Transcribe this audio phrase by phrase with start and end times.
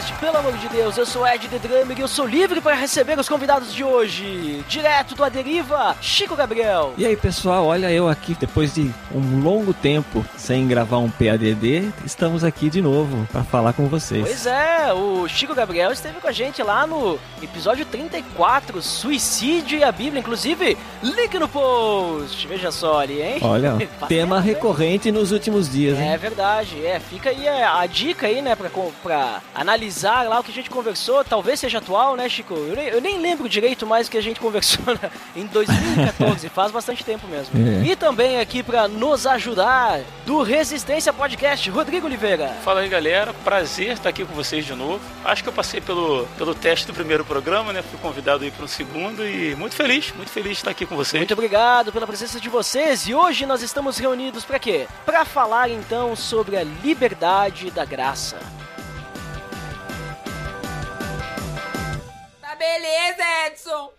[0.00, 2.74] Podcast, pelo amor de Deus, eu sou Ed The Drummer e eu sou livre para
[2.74, 4.64] receber os convidados de hoje.
[4.68, 6.94] Direto do Aderiva, Chico Gabriel.
[6.96, 11.92] E aí pessoal, olha eu aqui, depois de um longo tempo sem gravar um PADD,
[12.04, 14.22] estamos aqui de novo para falar com vocês.
[14.22, 19.84] Pois é, o Chico Gabriel esteve com a gente lá no episódio 34, Suicídio e
[19.84, 23.38] a Bíblia, inclusive, link no post, veja só ali, hein?
[23.42, 23.76] Olha,
[24.08, 26.10] tema recorrente nos últimos dias, hein?
[26.10, 28.70] É verdade, é, fica aí a, dica aí, né, pra,
[29.02, 29.40] pra
[29.90, 32.54] analisar lá o que a gente conversou, talvez seja atual, né, Chico?
[32.54, 36.48] Eu nem, eu nem lembro direito mais o que a gente conversou né, em 2014,
[36.50, 37.52] faz bastante tempo mesmo.
[37.58, 37.86] É.
[37.86, 42.54] E também aqui pra nos ajudar, do Resistência Podcast, Rodrigo Oliveira.
[42.64, 43.34] Fala aí, galera.
[43.44, 45.00] Prazer estar aqui com vocês de novo.
[45.24, 47.82] Acho que eu passei pelo, pelo teste do primeiro programa, né?
[47.82, 50.94] Fui convidado aí para o segundo e muito feliz, muito feliz de estar aqui com
[50.94, 51.20] vocês.
[51.20, 53.08] Muito obrigado pela presença de vocês.
[53.08, 54.86] E hoje nós estamos reunidos para quê?
[55.04, 58.38] Para falar então sobre a liberdade da graça.
[62.60, 63.90] Beleza, Edson!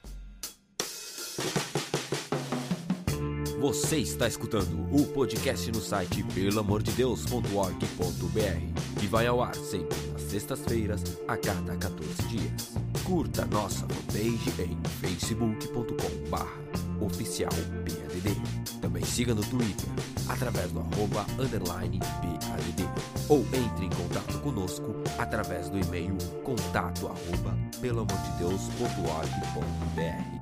[3.60, 11.02] Você está escutando o podcast no site pelamordedeus.org.br que vai ao ar sempre nas sextas-feiras,
[11.28, 12.76] a cada 14 dias.
[13.04, 16.30] Curta nossa fanpage em facebook.com
[17.06, 18.36] oficial PADD.
[18.82, 19.90] Também siga no Twitter,
[20.28, 22.84] através do arroba underline PADD.
[23.30, 30.41] Ou entre em contato conosco através do e-mail contato arroba pelamordedeus.org.br.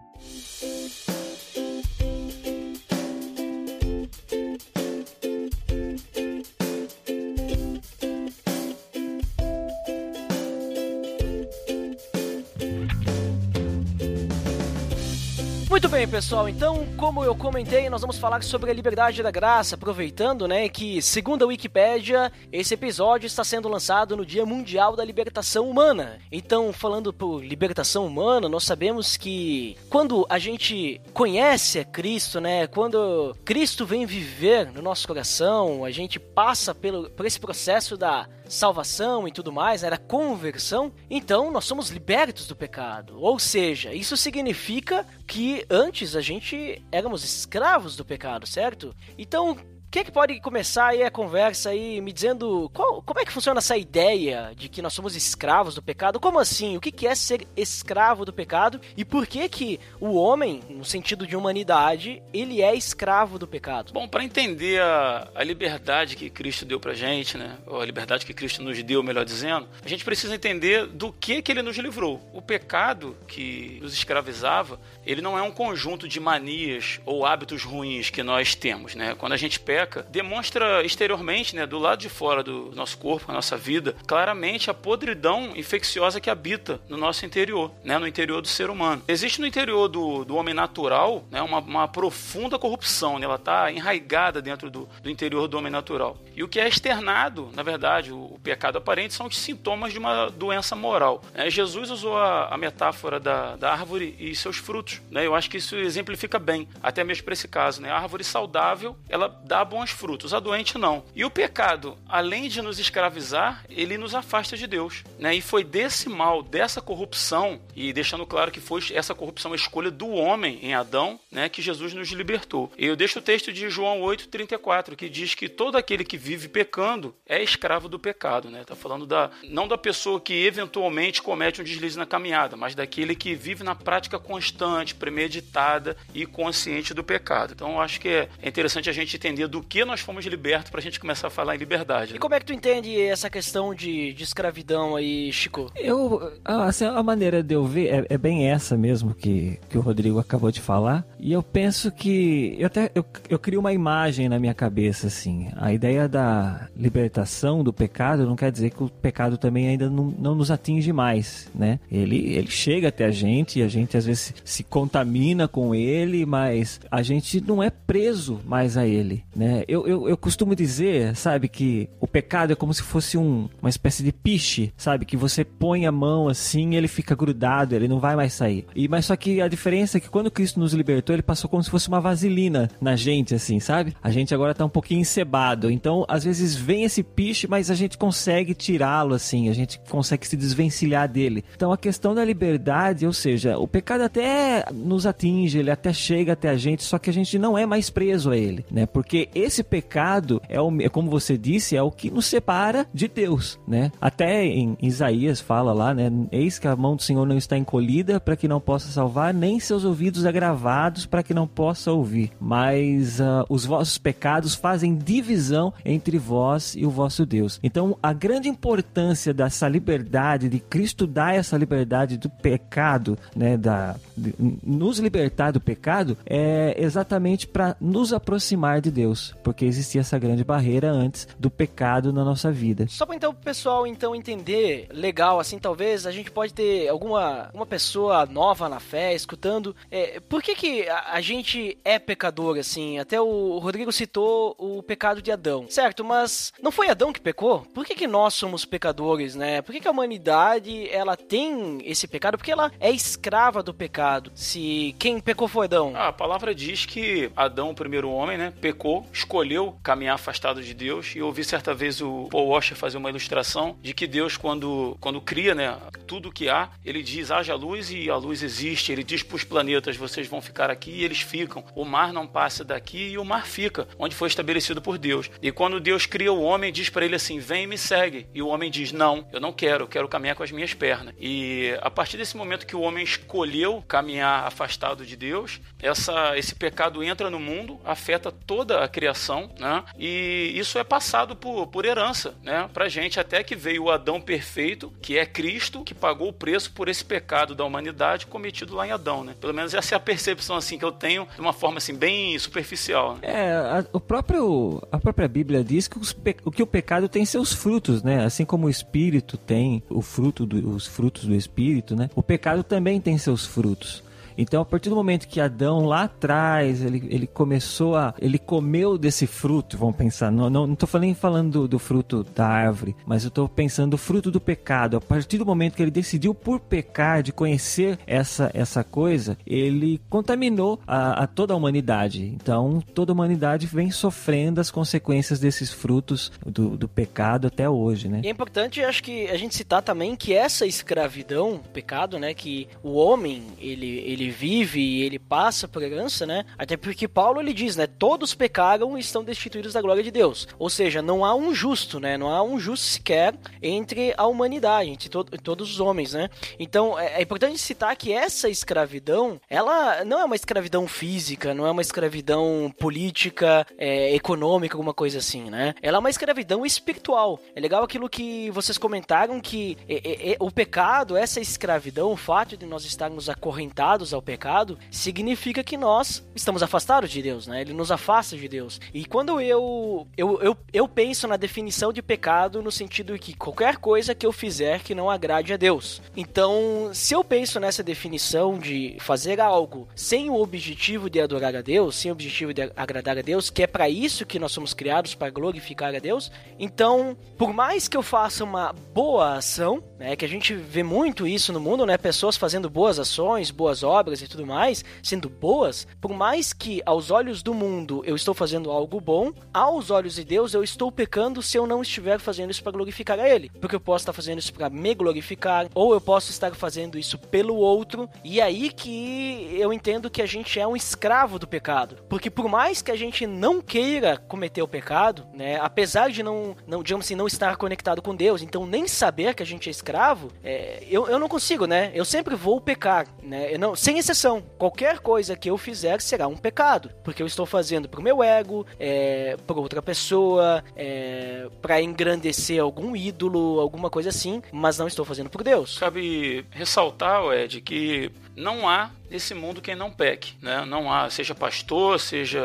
[16.10, 16.50] pessoal.
[16.50, 21.02] Então, como eu comentei, nós vamos falar sobre a liberdade da graça, aproveitando, né, que
[21.02, 26.20] segundo a Wikipédia, esse episódio está sendo lançado no Dia Mundial da Libertação Humana.
[26.32, 32.66] Então, falando por libertação humana, nós sabemos que quando a gente conhece a Cristo, né,
[32.66, 38.28] quando Cristo vem viver no nosso coração, a gente passa pelo, por esse processo da
[38.50, 43.20] salvação e tudo mais, era conversão, então nós somos libertos do pecado.
[43.22, 48.94] Ou seja, isso significa que antes a gente éramos escravos do pecado, certo?
[49.18, 49.58] Então,
[49.92, 53.32] quem é que pode começar aí a conversa aí me dizendo qual, como é que
[53.32, 56.20] funciona essa ideia de que nós somos escravos do pecado?
[56.20, 56.78] Como assim?
[56.78, 58.80] O que é ser escravo do pecado?
[58.96, 63.92] E por que que o homem, no sentido de humanidade, ele é escravo do pecado?
[63.92, 67.58] Bom, para entender a, a liberdade que Cristo deu pra gente, né?
[67.66, 71.42] Ou a liberdade que Cristo nos deu, melhor dizendo, a gente precisa entender do que
[71.42, 72.22] que ele nos livrou.
[72.32, 78.12] O pecado que nos escravizava, ele não é um conjunto de manias ou hábitos ruins
[78.12, 79.16] que nós temos, né?
[79.16, 83.34] Quando a gente peca, demonstra exteriormente, né, do lado de fora do nosso corpo, a
[83.34, 88.48] nossa vida, claramente a podridão infecciosa que habita no nosso interior, né, no interior do
[88.48, 89.02] ser humano.
[89.08, 93.72] Existe no interior do, do homem natural né, uma, uma profunda corrupção, né, ela está
[93.72, 96.18] enraigada dentro do, do interior do homem natural.
[96.36, 100.00] E o que é externado, na verdade, o, o pecado aparente, são os sintomas de
[100.00, 101.22] uma doença moral.
[101.34, 101.50] Né?
[101.50, 105.02] Jesus usou a, a metáfora da, da, árvore e seus frutos.
[105.12, 105.26] Né?
[105.26, 107.82] Eu acho que isso exemplifica bem, até mesmo para esse caso.
[107.82, 107.90] Né?
[107.92, 111.04] A árvore saudável, ela dá bons frutos, a doente não.
[111.16, 115.04] E o pecado, além de nos escravizar, ele nos afasta de Deus.
[115.18, 115.36] Né?
[115.36, 119.92] E foi desse mal, dessa corrupção, e deixando claro que foi essa corrupção a escolha
[119.92, 122.72] do homem em Adão, né, que Jesus nos libertou.
[122.78, 127.16] Eu deixo o texto de João 8,34, que diz que todo aquele que vive pecando
[127.26, 128.50] é escravo do pecado.
[128.50, 128.64] Né?
[128.64, 133.16] Tá falando da, não da pessoa que eventualmente comete um deslize na caminhada, mas daquele
[133.16, 137.54] que vive na prática constante, premeditada e consciente do pecado.
[137.54, 140.80] Então eu acho que é interessante a gente entender do que nós fomos libertos para
[140.80, 142.12] a gente começar a falar em liberdade.
[142.12, 142.20] E né?
[142.20, 145.72] como é que tu entende essa questão de, de escravidão aí, Chico?
[145.76, 149.82] Eu, assim, a maneira de eu ver é, é, bem essa mesmo que, que o
[149.82, 151.06] Rodrigo acabou de falar.
[151.20, 155.50] E eu penso que eu até eu, eu crio uma imagem na minha cabeça assim.
[155.56, 160.06] A ideia da libertação do pecado não quer dizer que o pecado também ainda não,
[160.18, 161.80] não nos atinge mais, né?
[161.92, 166.26] Ele ele chega até a gente e a gente às vezes se contamina com ele,
[166.26, 169.49] mas a gente não é preso mais a ele, né?
[169.50, 169.64] Né?
[169.68, 173.70] Eu, eu, eu costumo dizer, sabe, que o pecado é como se fosse um, uma
[173.70, 175.06] espécie de piche, sabe?
[175.06, 178.66] Que você põe a mão assim ele fica grudado, ele não vai mais sair.
[178.76, 181.64] E Mas só que a diferença é que quando Cristo nos libertou, ele passou como
[181.64, 183.96] se fosse uma vaselina na gente, assim, sabe?
[184.02, 185.72] A gente agora tá um pouquinho encebado.
[185.72, 190.28] Então, às vezes vem esse piche, mas a gente consegue tirá-lo, assim, a gente consegue
[190.28, 191.44] se desvencilhar dele.
[191.56, 196.34] Então, a questão da liberdade, ou seja, o pecado até nos atinge, ele até chega
[196.34, 198.86] até a gente, só que a gente não é mais preso a ele, né?
[198.86, 203.08] Porque esse pecado é, o, é como você disse, é o que nos separa de
[203.08, 203.92] Deus, né?
[204.00, 206.12] Até em Isaías fala lá, né?
[206.32, 209.60] Eis que a mão do Senhor não está encolhida para que não possa salvar, nem
[209.60, 212.32] seus ouvidos agravados para que não possa ouvir.
[212.40, 217.60] Mas uh, os vossos pecados fazem divisão entre vós e o vosso Deus.
[217.64, 223.96] Então, a grande importância dessa liberdade, de Cristo dar essa liberdade do pecado, né, da,
[224.16, 224.34] de,
[224.64, 230.44] nos libertar do pecado, é exatamente para nos aproximar de Deus, porque existia essa grande
[230.44, 232.86] barreira antes do pecado na nossa vida.
[232.88, 237.50] Só para então o pessoal então entender legal, assim, talvez a gente pode ter alguma
[237.54, 239.76] uma pessoa nova na fé escutando.
[239.92, 243.00] É, por que que a, a, gente é pecador, assim?
[243.00, 246.04] Até o Rodrigo citou o pecado de Adão, certo?
[246.04, 247.62] Mas não foi Adão que pecou?
[247.74, 249.62] Por que que nós somos pecadores, né?
[249.62, 252.38] Por que que a humanidade, ela tem esse pecado?
[252.38, 254.32] Porque ela é escrava do pecado.
[254.34, 255.94] Se quem pecou foi Adão.
[255.96, 260.74] Ah, a palavra diz que Adão, o primeiro homem, né, pecou, escolheu caminhar afastado de
[260.74, 261.16] Deus.
[261.16, 264.98] E eu ouvi certa vez o Paul Washer fazer uma ilustração de que Deus, quando,
[265.00, 265.78] quando cria, né,
[266.08, 268.92] tudo que há, ele diz: haja luz e a luz existe.
[268.92, 271.64] Ele diz para os planetas: vocês vão ficar aqui e eles ficam.
[271.76, 275.30] O mar não passa daqui e o mar fica, onde foi estabelecido por Deus.
[275.42, 278.28] E quando Deus cria o homem, diz para ele assim: vem e me segue.
[278.34, 281.14] E o homem diz: não, eu não quero, eu quero caminhar com as minhas pernas.
[281.20, 286.56] E a partir desse momento que o homem escolheu caminhar afastado de Deus, essa, esse
[286.56, 289.82] pecado entra no mundo, afeta toda a criação, né?
[289.98, 292.70] E isso é passado por, por herança, né?
[292.74, 296.74] Pra gente, até que veio o Adão perfeito, que é Cristo, que pagou o preço
[296.74, 299.36] por esse pecado da humanidade cometido lá em Adão, né?
[299.40, 302.38] Pelo menos essa é a percepção assim que eu tenho de uma forma assim bem
[302.38, 303.16] superficial.
[303.16, 303.20] Né?
[303.24, 306.14] É, a, o próprio a própria Bíblia diz que, os,
[306.44, 308.26] o que o pecado tem seus frutos, né?
[308.26, 312.10] Assim como o espírito tem o fruto do, os frutos do espírito, né?
[312.14, 314.04] O pecado também tem seus frutos.
[314.40, 318.14] Então, a partir do momento que Adão lá atrás, ele, ele começou a.
[318.22, 320.32] Ele comeu desse fruto, vamos pensar.
[320.32, 323.92] Não, não, não tô falando, falando do, do fruto da árvore, mas eu tô pensando
[323.92, 324.96] do fruto do pecado.
[324.96, 330.00] A partir do momento que ele decidiu por pecar, de conhecer essa, essa coisa, ele
[330.10, 332.24] contaminou a, a toda a humanidade.
[332.24, 338.08] Então, toda a humanidade vem sofrendo as consequências desses frutos do, do pecado até hoje,
[338.08, 338.22] né?
[338.24, 342.70] E é importante, acho que a gente citar também que essa escravidão, pecado, né, que
[342.82, 346.46] o homem, ele, ele vive e ele passa por herança, né?
[346.58, 347.88] Até porque Paulo ele diz, né?
[347.88, 350.48] Todos pecaram e estão destituídos da glória de Deus.
[350.58, 352.18] Ou seja, não há um justo, né?
[352.18, 356.30] Não há um justo sequer entre a humanidade, entre to todos os homens, né?
[356.60, 361.66] Então é, é importante citar que essa escravidão, ela não é uma escravidão física, não
[361.66, 365.74] é uma escravidão política, é, econômica, alguma coisa assim, né?
[365.82, 367.40] Ela é uma escravidão espiritual.
[367.56, 372.18] É legal aquilo que vocês comentaram que é, é, é o pecado, essa escravidão, o
[372.18, 377.48] fato de nós estarmos acorrentados ao ao pecado, significa que nós estamos afastados de Deus,
[377.48, 377.62] né?
[377.62, 378.80] Ele nos afasta de Deus.
[378.94, 383.34] E quando eu, eu, eu, eu penso na definição de pecado no sentido de que
[383.34, 386.02] qualquer coisa que eu fizer que não agrade a Deus.
[386.16, 391.62] Então, se eu penso nessa definição de fazer algo sem o objetivo de adorar a
[391.62, 394.74] Deus, sem o objetivo de agradar a Deus, que é para isso que nós somos
[394.74, 400.16] criados, para glorificar a Deus, então, por mais que eu faça uma boa ação, né,
[400.16, 403.99] que a gente vê muito isso no mundo, né, pessoas fazendo boas ações, boas obras,
[404.00, 408.34] obras e tudo mais, sendo boas, por mais que aos olhos do mundo eu estou
[408.34, 412.52] fazendo algo bom, aos olhos de Deus eu estou pecando se eu não estiver fazendo
[412.52, 413.52] isso para glorificar a Ele.
[413.60, 417.18] Porque eu posso estar fazendo isso para me glorificar, ou eu posso estar fazendo isso
[417.18, 421.48] pelo outro, e é aí que eu entendo que a gente é um escravo do
[421.48, 421.98] pecado.
[422.08, 426.56] Porque por mais que a gente não queira cometer o pecado, né, apesar de não,
[426.66, 429.72] não digamos assim, não estar conectado com Deus, então nem saber que a gente é
[429.72, 431.92] escravo, é, eu, eu não consigo, né?
[431.94, 433.54] Eu sempre vou pecar, né?
[433.54, 434.44] Eu não, sem exceção.
[434.56, 438.64] Qualquer coisa que eu fizer será um pecado, porque eu estou fazendo pro meu ego,
[438.80, 445.04] é, para outra pessoa, é, para engrandecer algum ídolo, alguma coisa assim, mas não estou
[445.04, 445.80] fazendo por Deus.
[445.80, 450.64] Cabe ressaltar, Ed, que não há nesse mundo quem não peque, né?
[450.66, 452.42] Não há, seja pastor, seja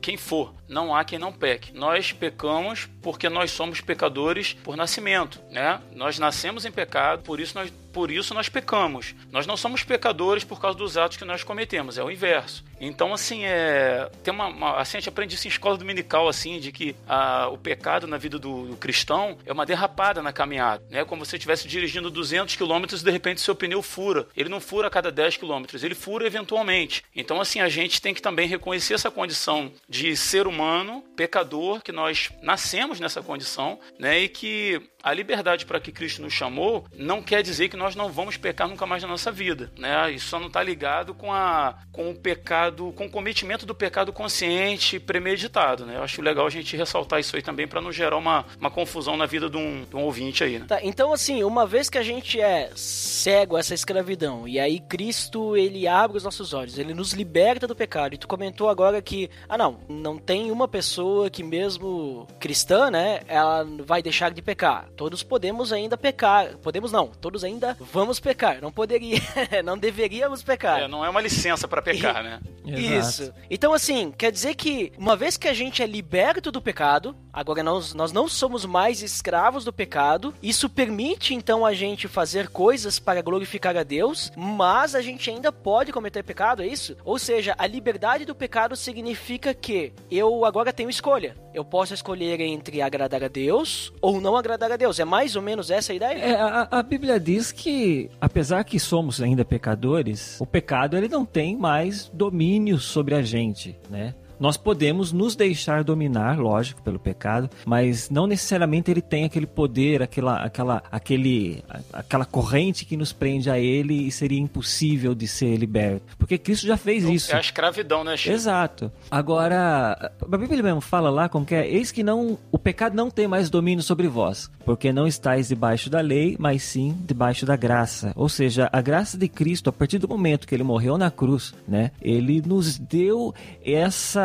[0.00, 1.72] quem for, não há quem não peque.
[1.72, 5.80] Nós pecamos porque nós somos pecadores por nascimento, né?
[5.94, 9.14] Nós nascemos em pecado, por isso nós por isso nós pecamos.
[9.30, 12.64] Nós não somos pecadores por causa dos atos que nós cometemos, é o inverso.
[12.86, 16.58] Então, assim, é, tem uma, uma assim, a gente aprende isso em escola dominical, assim,
[16.58, 20.84] de que a, o pecado na vida do, do, cristão é uma derrapada na caminhada,
[20.90, 21.04] né?
[21.04, 24.26] Como se você estivesse dirigindo 200 km e de repente seu pneu fura.
[24.36, 27.04] Ele não fura a cada 10 km, ele fura eventualmente.
[27.14, 31.92] Então, assim, a gente tem que também reconhecer essa condição de ser humano, pecador, que
[31.92, 34.20] nós nascemos nessa condição, né?
[34.20, 38.10] E que a liberdade para que Cristo nos chamou não quer dizer que nós não
[38.10, 40.10] vamos pecar nunca mais na nossa vida, né?
[40.10, 44.12] Isso só não está ligado com, a, com o pecado, com o cometimento do pecado
[44.12, 45.96] consciente premeditado, né?
[45.96, 49.16] Eu acho legal a gente ressaltar isso aí também para não gerar uma, uma confusão
[49.16, 50.66] na vida de um, de um ouvinte aí, né?
[50.66, 54.80] Tá, então assim, uma vez que a gente é cego a essa escravidão e aí
[54.80, 58.14] Cristo ele abre os nossos olhos, ele nos liberta do pecado.
[58.14, 63.20] E tu comentou agora que, ah não, não tem uma pessoa que mesmo cristã, né,
[63.28, 66.56] ela vai deixar de pecar todos podemos ainda pecar.
[66.58, 68.60] Podemos não, todos ainda vamos pecar.
[68.60, 69.20] Não poderia,
[69.64, 70.82] não deveríamos pecar.
[70.82, 72.40] É, não é uma licença para pecar, e, né?
[72.64, 73.32] Isso.
[73.50, 77.62] Então, assim, quer dizer que uma vez que a gente é liberto do pecado, agora
[77.62, 82.98] nós, nós não somos mais escravos do pecado, isso permite então a gente fazer coisas
[82.98, 86.96] para glorificar a Deus, mas a gente ainda pode cometer pecado, é isso?
[87.04, 91.36] Ou seja, a liberdade do pecado significa que eu agora tenho escolha.
[91.52, 94.84] Eu posso escolher entre agradar a Deus ou não agradar a Deus.
[94.84, 95.00] Deus.
[95.00, 96.18] É mais ou menos essa a ideia?
[96.18, 101.24] É, a, a, Bíblia diz que, apesar que somos ainda pecadores, o pecado ele não
[101.24, 104.14] tem mais domínio sobre a gente, né?
[104.38, 110.02] Nós podemos nos deixar dominar, lógico, pelo pecado, mas não necessariamente ele tem aquele poder,
[110.02, 111.62] aquela, aquela, aquele,
[111.92, 116.16] aquela corrente que nos prende a ele e seria impossível de ser liberto.
[116.18, 117.32] Porque Cristo já fez isso.
[117.32, 118.34] É a escravidão, né, Chico?
[118.34, 118.92] Exato.
[119.10, 123.10] Agora, a Bíblia mesmo fala lá como que é, eis que não, o pecado não
[123.10, 127.56] tem mais domínio sobre vós, porque não estáis debaixo da lei, mas sim debaixo da
[127.56, 128.12] graça.
[128.16, 131.54] Ou seja, a graça de Cristo, a partir do momento que ele morreu na cruz,
[131.66, 134.23] né, ele nos deu essa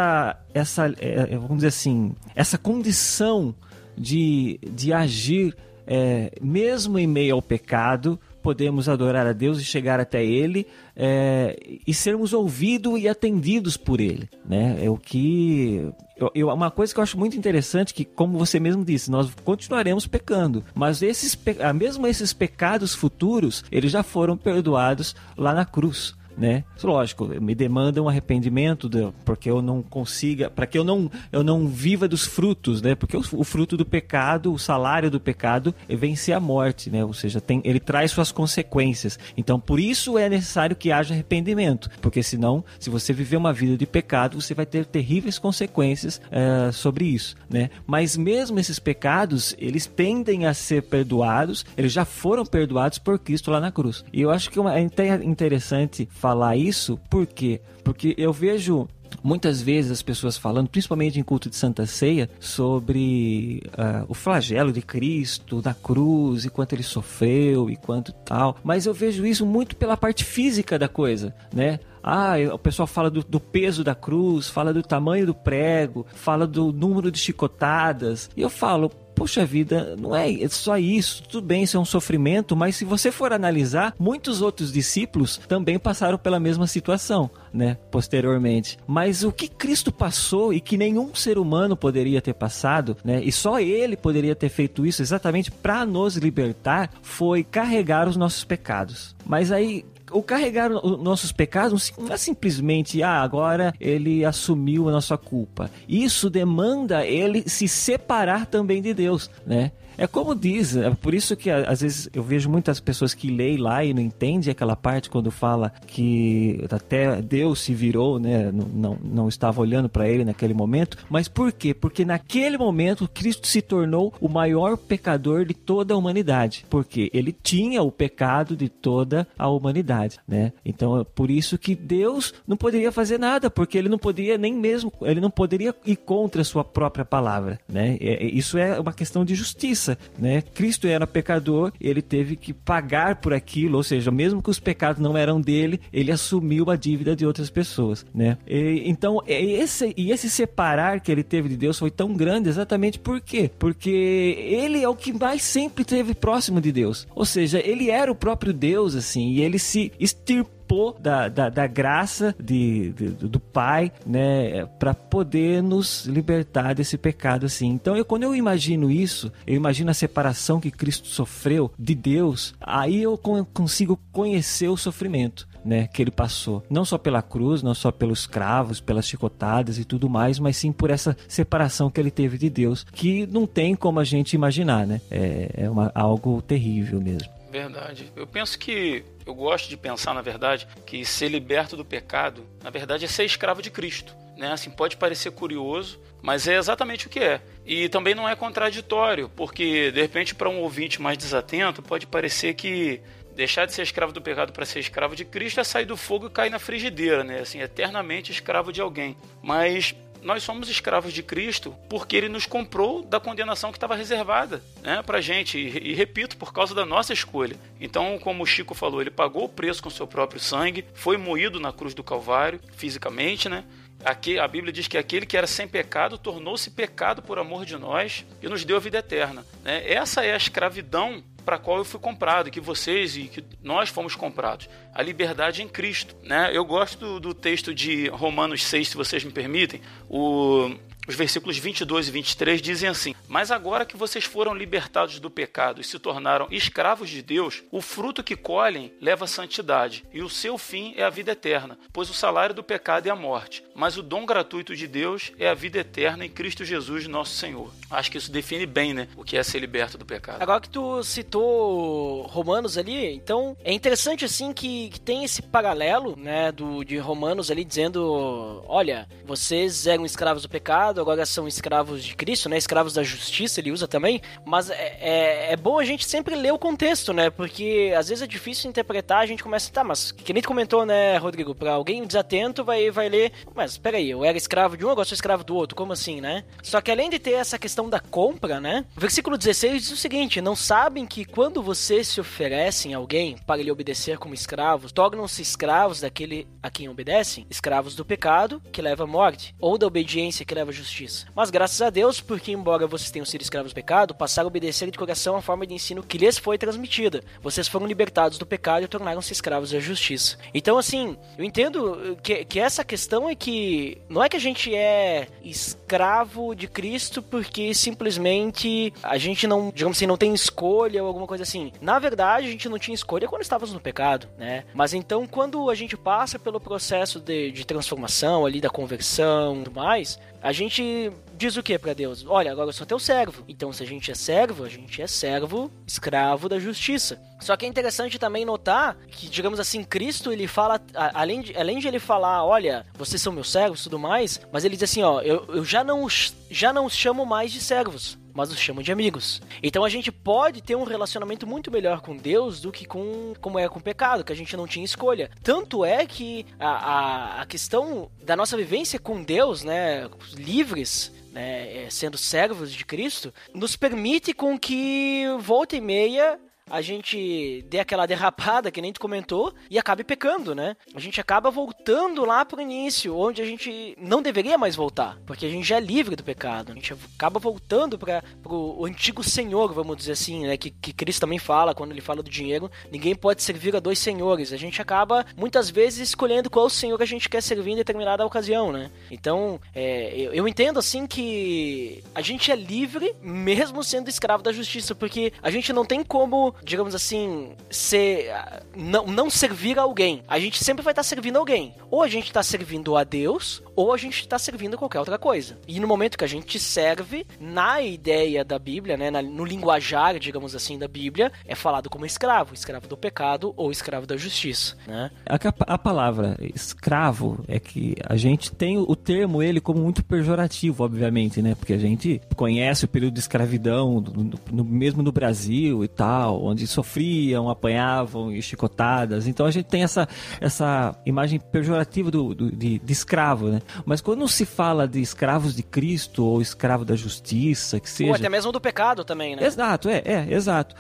[0.54, 3.54] essa, é, é, vamos dizer assim, essa condição
[3.98, 10.00] de, de agir é, mesmo em meio ao pecado, podemos adorar a Deus e chegar
[10.00, 14.78] até Ele é, e sermos ouvidos e atendidos por Ele, né?
[14.84, 18.60] É o que eu, eu, uma coisa que eu acho muito interessante que, como você
[18.60, 21.38] mesmo disse, nós continuaremos pecando, mas esses,
[21.76, 26.64] mesmo esses pecados futuros, eles já foram perdoados lá na cruz né?
[26.82, 31.44] Lógico, me demanda um arrependimento de, porque eu não consiga, para que eu não eu
[31.44, 32.96] não viva dos frutos, né?
[32.96, 37.04] Porque o, o, fruto do pecado, o salário do pecado, é vencer a morte, né?
[37.04, 39.20] Ou seja, tem, ele traz suas consequências.
[39.36, 43.76] Então, por isso é necessário que haja arrependimento, porque senão, se você viver uma vida
[43.76, 47.70] de pecado, você vai ter terríveis consequências é, sobre isso, né?
[47.86, 53.52] Mas mesmo esses pecados, eles tendem a ser perdoados, eles já foram perdoados por Cristo
[53.52, 54.06] lá na cruz.
[54.14, 54.82] E eu acho que é
[55.24, 57.60] interessante falar falar isso, por quê?
[57.84, 58.88] Porque eu vejo
[59.24, 64.72] muitas vezes as pessoas falando, principalmente em culto de Santa Ceia, sobre uh, o flagelo
[64.72, 68.56] de Cristo na cruz e quanto ele sofreu e quanto tal.
[68.64, 71.80] Mas eu vejo isso muito pela parte física da coisa, né?
[72.04, 76.46] Ah, o pessoal fala do, do, peso da cruz, fala do tamanho do prego, fala
[76.46, 78.30] do número de chicotadas.
[78.38, 82.56] E eu falo, poxa vida, não é só isso, tudo bem, isso é um sofrimento,
[82.56, 88.80] mas se você for analisar, muitos outros discípulos também passaram pela mesma situação, né, posteriormente.
[88.88, 93.30] Mas o que Cristo passou e que nenhum ser humano poderia ter passado, né, e
[93.30, 99.14] só ele poderia ter feito isso exatamente para nos libertar, foi carregar os nossos pecados.
[99.26, 104.92] Mas aí o carregar os nossos pecados não é simplesmente, ah, agora ele assumiu a
[104.92, 105.70] nossa culpa.
[105.88, 109.72] Isso demanda ele se separar também de Deus, né?
[110.00, 113.58] É como diz, é por isso que às vezes eu vejo muitas pessoas que leem
[113.58, 118.50] lá e não entendem aquela parte quando fala que até Deus se virou, né?
[118.50, 120.98] Não, não, não estava olhando para ele naquele momento.
[121.10, 121.74] Mas por quê?
[121.74, 126.66] Porque naquele momento Cristo se tornou o maior pecador de toda a humanidade.
[126.70, 130.54] Porque ele tinha o pecado de toda a humanidade, né?
[130.64, 134.54] Então é por isso que Deus não poderia fazer nada, porque ele não poderia nem
[134.54, 137.98] mesmo, ele não poderia ir contra a sua própria palavra, né?
[138.00, 140.42] É, isso é uma questão de justiça graça, né?
[140.54, 145.02] Cristo era pecador, ele teve que pagar por aquilo, ou seja, mesmo que os pecados
[145.02, 148.38] não eram dele, ele assumiu a dívida de outras pessoas, né?
[148.48, 152.50] E, então, é esse, e esse separar que ele teve de Deus foi tão grande
[152.50, 153.50] exatamente por quê?
[153.58, 157.08] Porque ele é o que mais sempre esteve próximo de Deus.
[157.16, 160.59] Ou seja, ele era o próprio Deus, assim, e ele se extirpou
[161.00, 167.46] da, da, da graça de, de, do Pai, né, para poder nos libertar desse pecado
[167.46, 167.68] assim.
[167.68, 172.54] Então, eu, quando eu imagino isso, eu imagino a separação que Cristo sofreu de Deus,
[172.62, 173.18] aí eu
[173.54, 175.50] consigo conhecer o sofrimento.
[175.66, 179.84] Né, que ele passou, não só pela cruz, não só pelos cravos, pelas chicotadas e
[179.84, 183.76] tudo mais, mas sim por essa separação que ele teve de Deus, que não tem
[183.76, 185.02] como a gente imaginar, né?
[185.12, 187.39] É, é uma, algo terrível mesmo.
[187.50, 188.12] Verdade.
[188.16, 192.70] Eu penso que eu gosto de pensar, na verdade, que ser liberto do pecado, na
[192.70, 194.16] verdade, é ser escravo de Cristo.
[194.38, 194.52] Né?
[194.52, 197.42] Assim, pode parecer curioso, mas é exatamente o que é.
[197.66, 202.54] E também não é contraditório, porque de repente para um ouvinte mais desatento pode parecer
[202.54, 203.02] que
[203.36, 206.28] deixar de ser escravo do pecado para ser escravo de Cristo é sair do fogo
[206.28, 207.40] e cair na frigideira, né?
[207.40, 209.16] Assim, eternamente escravo de alguém.
[209.42, 214.62] Mas nós somos escravos de Cristo porque ele nos comprou da condenação que estava reservada
[214.82, 215.58] né, para gente.
[215.58, 217.56] E, e, repito, por causa da nossa escolha.
[217.80, 221.60] Então, como o Chico falou, ele pagou o preço com seu próprio sangue, foi moído
[221.60, 223.64] na cruz do Calvário, fisicamente, né?
[224.04, 227.76] Aqui, a Bíblia diz que aquele que era sem pecado tornou-se pecado por amor de
[227.78, 229.46] nós e nos deu a vida eterna.
[229.62, 229.92] Né?
[229.92, 234.14] Essa é a escravidão para qual eu fui comprado, que vocês e que nós fomos
[234.14, 234.70] comprados.
[234.94, 236.16] A liberdade em Cristo.
[236.22, 236.52] Né?
[236.54, 239.82] Eu gosto do, do texto de Romanos 6, se vocês me permitem.
[240.08, 240.70] O,
[241.10, 245.82] os versículos 22 e 23 dizem assim: Mas agora que vocês foram libertados do pecado
[245.82, 250.56] e se tornaram escravos de Deus, o fruto que colhem leva santidade, e o seu
[250.56, 254.04] fim é a vida eterna, pois o salário do pecado é a morte, mas o
[254.04, 257.74] dom gratuito de Deus é a vida eterna em Cristo Jesus, nosso Senhor.
[257.90, 260.44] Acho que isso define bem, né, o que é ser liberto do pecado.
[260.44, 266.16] Agora que tu citou Romanos ali, então é interessante assim que, que tem esse paralelo,
[266.16, 272.04] né, do de Romanos ali dizendo, olha, vocês eram escravos do pecado agora são escravos
[272.04, 272.58] de Cristo, né?
[272.58, 274.22] Escravos da justiça, ele usa também.
[274.46, 277.30] Mas é, é, é, bom a gente sempre ler o contexto, né?
[277.30, 280.86] Porque às vezes é difícil interpretar, a gente começa, tá, mas que nem tu comentou,
[280.86, 281.56] né, Rodrigo?
[281.56, 285.16] Pra alguém desatento vai, vai ler, mas peraí, eu era escravo de um, agora sou
[285.16, 286.44] escravo do outro, como assim, né?
[286.62, 288.86] Só que além de ter essa questão da compra, né?
[288.96, 293.38] O versículo 16 diz o seguinte: não sabem que quando vocês se oferecem a alguém
[293.46, 298.82] para lhe obedecer como escravos, tornam-se escravos daquele a quem obedecem, escravos do pecado, que
[298.82, 301.28] leva à morte, ou da obediência, que leva à justiça.
[301.36, 304.90] Mas graças a Deus, porque embora vocês tenham sido escravos do pecado, passaram a obedecer
[304.90, 307.22] de coração a forma de ensino que lhes foi transmitida.
[307.42, 310.38] Vocês foram libertados do pecado e tornaram-se escravos da justiça.
[310.54, 314.74] Então, assim, eu entendo que, que essa questão é que não é que a gente
[314.74, 321.08] é escravo de Cristo porque simplesmente a gente não, digamos assim, não tem escolha ou
[321.08, 321.72] alguma coisa assim.
[321.82, 324.66] Na verdade, a gente não tinha escolha quando estávamos no pecado, né?
[324.74, 329.64] Mas então, quando a gente passa pelo processo de, de transformação ali, da conversão e
[329.64, 332.26] tudo mais, a gente diz o que para Deus?
[332.28, 333.44] Olha, agora eu sou teu servo.
[333.48, 337.20] Então, se a gente é servo, a gente é servo, escravo da justiça.
[337.40, 340.82] Só que é interessante também notar que, digamos assim, Cristo ele fala,
[341.14, 344.66] além de, além de ele falar, olha, vocês são meus servos e tudo mais, mas
[344.66, 346.08] ele diz assim, ó, eu, eu já não
[346.52, 349.42] já não os chamo mais de servos mas os chamo de amigos.
[349.62, 353.60] Então a gente pode ter um relacionamento muito melhor com Deus do que com como
[353.60, 355.30] é com o pecado, que a gente não tinha escolha.
[355.44, 361.84] Tanto é que a, a, a questão da nossa vivência com Deus, né, livres, né,
[361.84, 367.80] é, sendo servos de Cristo, nos permite com que volta e meia a gente dê
[367.80, 370.76] aquela derrapada que nem tu comentou e acabe pecando, né?
[370.94, 375.46] A gente acaba voltando lá pro início, onde a gente não deveria mais voltar, porque
[375.46, 376.72] a gente já é livre do pecado.
[376.72, 380.58] A gente acaba voltando para pro antigo senhor, vamos dizer assim, né?
[380.58, 382.70] Que, que Cristo também fala quando ele fala do dinheiro.
[382.92, 384.54] Ninguém pode servir a dois senhores.
[384.54, 388.72] A gente acaba muitas vezes escolhendo qual senhor a gente quer servir em determinada ocasião,
[388.72, 388.92] né?
[389.12, 394.52] Então, é, eu, eu entendo assim que a gente é livre mesmo sendo escravo da
[394.52, 398.32] justiça, porque a gente não tem como digamos assim, ser.
[398.76, 400.24] Não, não servir a alguém.
[400.28, 401.76] A gente sempre vai estar servindo alguém.
[401.90, 405.58] Ou a gente está servindo a Deus, ou a gente está servindo qualquer outra coisa.
[405.66, 410.54] E no momento que a gente serve, na ideia da Bíblia, né, no linguajar, digamos
[410.54, 415.10] assim, da Bíblia, é falado como escravo, escravo do pecado ou escravo da justiça, né?
[415.26, 420.84] A, a palavra escravo é que a gente tem o termo ele como muito pejorativo,
[420.84, 421.56] obviamente, né?
[421.56, 426.44] Porque a gente conhece o período de escravidão, no, no, mesmo no Brasil e tal,
[426.44, 429.26] onde sofriam, apanhavam e chicotadas.
[429.26, 430.06] Então a gente tem essa,
[430.42, 433.62] essa imagem pejorativa do, do de, de escravo, né?
[433.86, 438.10] Mas quando se fala de escravos de Cristo ou escravo da justiça, que seja.
[438.10, 439.46] Ou até mesmo do pecado também, né?
[439.46, 440.76] Exato, é, é, exato.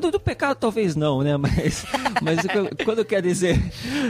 [0.00, 1.36] Do, do pecado talvez não, né?
[1.44, 1.84] Mas,
[2.22, 2.40] mas
[2.84, 3.60] quando quer dizer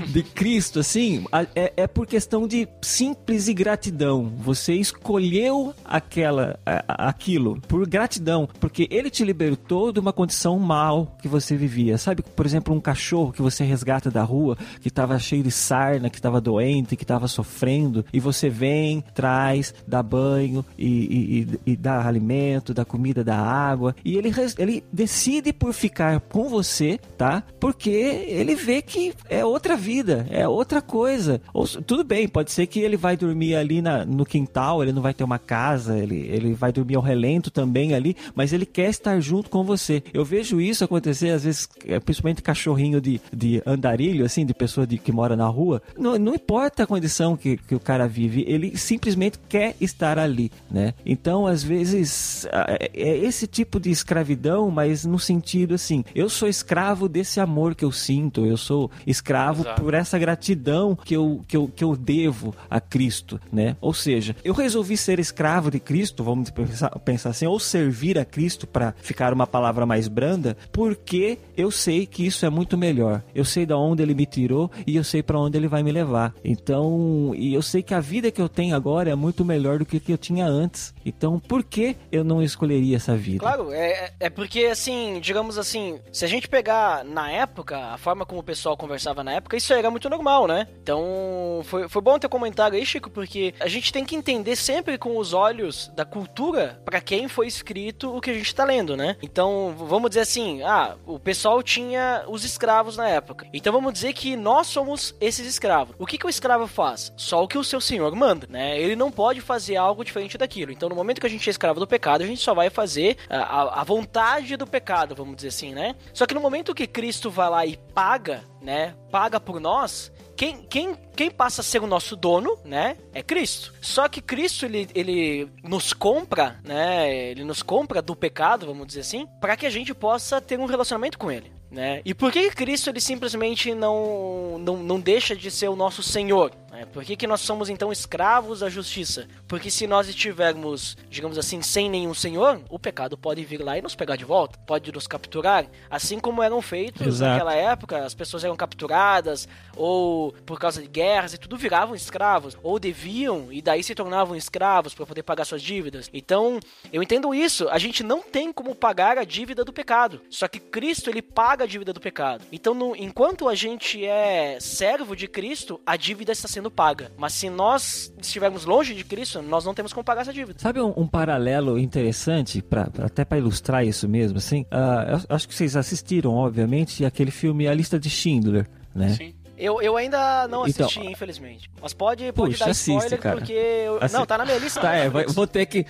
[0.08, 4.32] de Cristo, assim, é, é por questão de simples e gratidão.
[4.38, 11.28] Você escolheu aquela, aquilo por gratidão, porque ele te libertou de uma condição mal que
[11.28, 11.98] você vivia.
[11.98, 16.10] Sabe, por exemplo, um cachorro que você resgata da rua, que estava cheio de sarna,
[16.10, 21.76] que estava doente, que estava sofrendo, e você vem, traz, dá banho e, e, e,
[21.76, 27.42] dá alimento, dá comida, dá água, e ele, ele decide por ficar com você, tá?
[27.60, 31.40] Porque ele vê que é outra vida, é outra coisa.
[31.52, 35.02] Ou, tudo bem, pode ser que ele vai dormir ali na, no quintal, ele não
[35.02, 38.88] vai ter uma casa, ele, ele vai dormir ao relento também ali, mas ele quer
[38.88, 40.02] estar junto com você.
[40.12, 44.86] Eu vejo isso acontecer, às vezes, é, principalmente cachorrinho de, de andarilho, assim, de pessoa
[44.86, 45.82] de, que mora na rua.
[45.98, 50.50] Não, não importa a condição que, que o cara vive, ele simplesmente quer estar ali,
[50.70, 50.94] né?
[51.04, 56.48] Então, às vezes, é, é esse tipo de escravidão, mas no sentido assim, eu sou
[56.48, 59.82] escravo desse amor que eu sinto, eu sou escravo Exato.
[59.82, 63.76] por essa gratidão que eu, que, eu, que eu devo a Cristo, né?
[63.80, 68.24] Ou seja, eu resolvi ser escravo de Cristo, vamos pensar, pensar assim, ou servir a
[68.24, 73.22] Cristo para ficar uma palavra mais branda, porque eu sei que isso é muito melhor.
[73.34, 75.92] Eu sei da onde ele me tirou e eu sei para onde ele vai me
[75.92, 76.34] levar.
[76.44, 79.86] Então, e eu sei que a vida que eu tenho agora é muito melhor do
[79.86, 80.94] que que eu tinha antes.
[81.04, 83.40] Então, por que eu não escolheria essa vida?
[83.40, 88.26] Claro, é, é porque assim, digamos assim, se a gente pegar na época, a forma
[88.26, 90.66] como o pessoal conversava na época, isso era muito normal, né?
[90.82, 94.98] Então, foi, foi bom ter comentado aí, Chico, porque a gente tem que entender sempre
[94.98, 98.96] com os olhos da cultura para quem foi escrito o que a gente tá lendo,
[98.96, 99.16] né?
[99.22, 103.46] Então, vamos dizer assim, ah, o pessoal tinha os escravos na época.
[103.52, 105.94] Então, vamos dizer que nós somos esses escravos.
[105.98, 107.12] O que, que o escravo faz?
[107.16, 108.78] Só o que o seu senhor manda, né?
[108.80, 110.72] Ele não pode fazer algo diferente daquilo.
[110.72, 113.16] Então, no momento que a gente é escravo do pecado, a gente só vai fazer
[113.28, 115.94] a, a vontade do pecado, vamos dizer assim, né?
[116.12, 118.94] Só que no momento que Cristo vai lá e paga, né?
[119.10, 123.72] Paga por nós, quem, quem, quem passa a ser o nosso dono, né, é Cristo.
[123.80, 129.00] Só que Cristo, ele, ele nos compra, né, ele nos compra do pecado, vamos dizer
[129.00, 131.52] assim, para que a gente possa ter um relacionamento com ele.
[131.70, 132.00] Né?
[132.04, 136.52] E por que Cristo ele simplesmente não, não, não deixa de ser o nosso Senhor?
[136.84, 136.90] Né?
[136.92, 139.26] Por que, que nós somos então escravos da justiça?
[139.48, 143.82] Porque se nós estivermos, digamos assim, sem nenhum Senhor, o pecado pode vir lá e
[143.82, 147.30] nos pegar de volta, pode nos capturar, assim como eram feitos Exato.
[147.30, 152.56] naquela época, as pessoas eram capturadas ou por causa de guerras e tudo viravam escravos,
[152.62, 156.10] ou deviam e daí se tornavam escravos para poder pagar suas dívidas.
[156.12, 156.60] Então,
[156.92, 160.20] eu entendo isso, a gente não tem como pagar a dívida do pecado.
[160.28, 162.44] Só que Cristo ele paga a dívida do pecado.
[162.52, 167.10] Então, no, enquanto a gente é servo de Cristo, a dívida está sendo paga.
[167.16, 170.58] Mas se nós estivermos longe de Cristo, nós não temos como pagar essa dívida.
[170.58, 174.62] Sabe um, um paralelo interessante, pra, pra até para ilustrar isso mesmo, assim?
[174.62, 179.10] Uh, acho que vocês assistiram, obviamente, aquele filme A Lista de Schindler, né?
[179.10, 179.34] Sim.
[179.56, 181.70] Eu, eu ainda não então, assisti, então, infelizmente.
[181.80, 183.36] Mas pode, pode puxa, dar spoiler, assiste, cara.
[183.36, 183.52] porque...
[183.52, 184.00] Eu...
[184.10, 184.80] Não, tá na minha lista.
[184.80, 185.86] tá, é, vou ter que...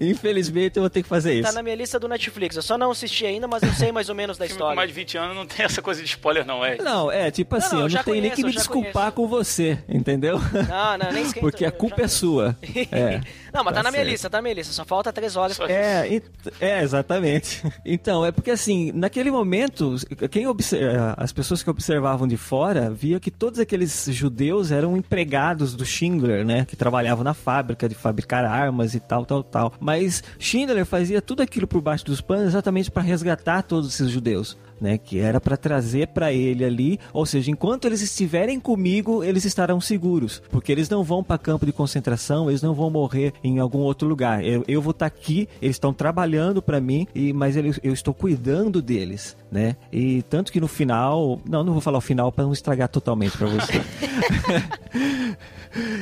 [0.00, 1.48] Infelizmente, eu vou ter que fazer tá isso.
[1.48, 2.56] Tá na minha lista do Netflix.
[2.56, 4.74] Eu só não assisti ainda, mas eu sei mais ou menos da história.
[4.74, 6.76] Com mais de 20 anos não tem essa coisa de spoiler, não, é?
[6.78, 9.12] Não, é, tipo assim, não, não, eu não tenho nem que me desculpar conheço.
[9.12, 10.38] com você, entendeu?
[10.38, 11.40] Não, não, nem esquenta.
[11.40, 12.56] Porque a culpa é sua.
[12.90, 13.20] É.
[13.52, 14.72] Não, mas tá, tá na minha lista, tá na minha lista.
[14.72, 16.20] Só falta três horas pra é,
[16.60, 17.62] é, exatamente.
[17.84, 19.96] Então, é porque assim, naquele momento,
[20.30, 25.74] quem observa, as pessoas que observavam de fora via que todos aqueles judeus eram empregados
[25.74, 26.64] do Schindler, né?
[26.64, 29.74] Que trabalhavam na fábrica de fabricar armas e tal, tal, tal.
[29.80, 34.56] Mas Schindler fazia tudo aquilo por baixo dos panos exatamente para resgatar todos esses judeus
[34.84, 34.98] né?
[34.98, 39.80] Que era para trazer para ele ali, ou seja, enquanto eles estiverem comigo, eles estarão
[39.80, 43.78] seguros, porque eles não vão para campo de concentração, eles não vão morrer em algum
[43.78, 44.44] outro lugar.
[44.44, 47.94] Eu, eu vou estar tá aqui, eles estão trabalhando para mim, e mas eu, eu
[47.94, 49.74] estou cuidando deles, né?
[49.90, 53.38] E tanto que no final, não, não vou falar o final para não estragar totalmente
[53.38, 53.72] para você.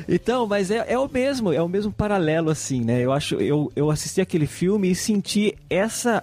[0.07, 3.01] Então, mas é, é o mesmo, é o mesmo paralelo assim, né?
[3.01, 6.23] Eu acho, eu, eu assisti aquele filme e senti essa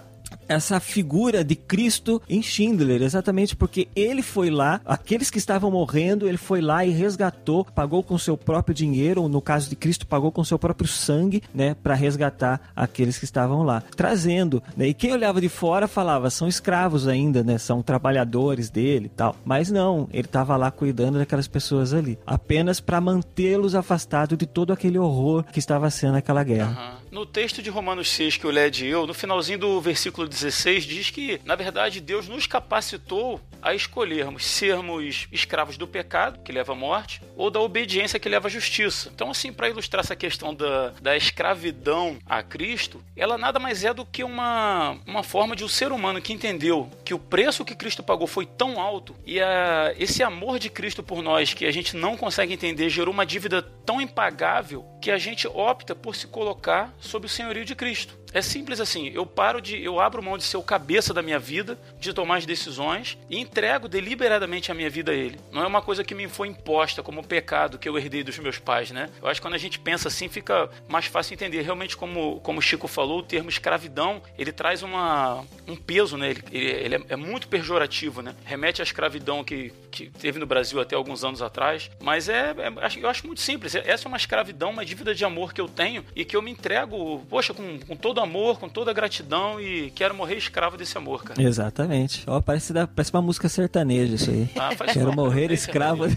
[0.50, 6.26] essa figura de Cristo em Schindler, exatamente porque ele foi lá, aqueles que estavam morrendo,
[6.26, 10.08] ele foi lá e resgatou, pagou com seu próprio dinheiro, ou no caso de Cristo,
[10.08, 14.88] pagou com seu próprio sangue, né, para resgatar aqueles que estavam lá, trazendo, né?
[14.88, 17.56] E quem olhava de fora falava, são escravos ainda, né?
[17.56, 19.36] São trabalhadores dele e tal.
[19.44, 24.72] Mas não, ele estava lá cuidando daquelas pessoas ali, apenas para mantê-los afastados de todo
[24.72, 26.98] aquele horror que estava sendo aquela guerra.
[27.09, 27.09] Uhum.
[27.10, 31.10] No texto de Romanos 6 que eu Led eu, no finalzinho do versículo 16, diz
[31.10, 36.76] que, na verdade, Deus nos capacitou a escolhermos sermos escravos do pecado, que leva à
[36.76, 39.10] morte, ou da obediência, que leva à justiça.
[39.12, 43.92] Então, assim, para ilustrar essa questão da, da escravidão a Cristo, ela nada mais é
[43.92, 47.74] do que uma, uma forma de um ser humano que entendeu que o preço que
[47.74, 51.72] Cristo pagou foi tão alto e a, esse amor de Cristo por nós, que a
[51.72, 56.26] gente não consegue entender, gerou uma dívida tão impagável que a gente opta por se
[56.26, 58.19] colocar sob o senhorio de Cristo.
[58.32, 61.38] É simples assim, eu paro de, eu abro mão de ser o cabeça da minha
[61.38, 65.38] vida, de tomar as decisões e entrego deliberadamente a minha vida a ele.
[65.50, 68.58] Não é uma coisa que me foi imposta como pecado que eu herdei dos meus
[68.58, 69.10] pais, né?
[69.20, 71.62] Eu acho que quando a gente pensa assim fica mais fácil entender.
[71.62, 76.30] Realmente, como, como o Chico falou, o termo escravidão, ele traz uma, um peso, né?
[76.30, 78.34] Ele, ele, ele é, é, muito pejorativo, né?
[78.44, 81.90] Remete à escravidão que, que teve no Brasil até alguns anos atrás.
[82.00, 83.74] Mas é, é eu acho muito simples.
[83.74, 86.50] Essa é uma escravidão, uma dívida de amor que eu tenho e que eu me
[86.50, 91.24] entrego, poxa, com, com todo amor, com toda gratidão e quero morrer escravo desse amor,
[91.24, 91.40] cara.
[91.42, 92.22] Exatamente.
[92.26, 94.48] Ó, parece, parece uma música sertaneja isso aí.
[94.56, 96.04] Ah, quero morrer escravo.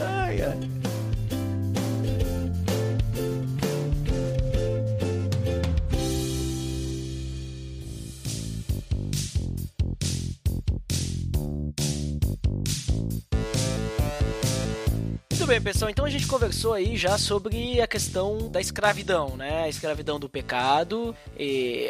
[0.00, 0.81] ai, ai.
[15.52, 15.90] Bem, pessoal.
[15.90, 19.64] Então a gente conversou aí já sobre a questão da escravidão, né?
[19.64, 21.14] A escravidão do pecado.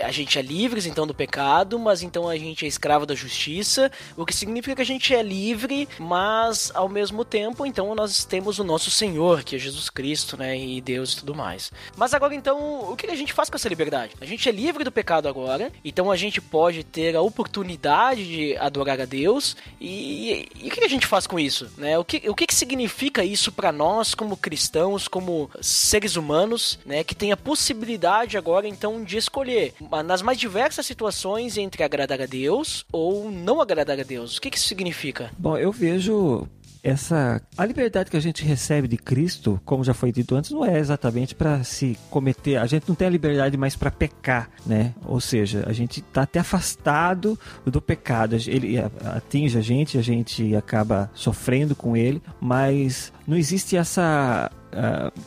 [0.05, 3.88] a gente é livres então do pecado, mas então a gente é escravo da justiça,
[4.16, 8.59] o que significa que a gente é livre, mas ao mesmo tempo, então nós temos
[8.59, 10.59] o nosso Senhor, que é Jesus Cristo, né?
[10.59, 11.70] E Deus e tudo mais.
[11.96, 14.14] Mas agora então, o que a gente faz com essa liberdade?
[14.20, 18.57] A gente é livre do pecado agora, então a gente pode ter a oportunidade de
[18.57, 19.57] adorar a Deus.
[19.81, 21.96] E, e o que a gente faz com isso, né?
[21.96, 23.51] O que, o que significa isso?
[23.52, 29.16] Para nós como cristãos, como seres humanos, né, que tem a possibilidade agora então de
[29.16, 34.36] escolher nas mais diversas situações entre agradar a Deus ou não agradar a Deus.
[34.36, 35.30] O que, que isso significa?
[35.38, 36.48] Bom, eu vejo
[36.82, 40.64] essa a liberdade que a gente recebe de Cristo, como já foi dito antes, não
[40.64, 42.56] é exatamente para se cometer.
[42.56, 44.94] A gente não tem a liberdade mais para pecar, né?
[45.04, 48.36] Ou seja, a gente está até afastado do pecado.
[48.46, 55.20] Ele atinge a gente, a gente acaba sofrendo com ele, mas não existe essa uh,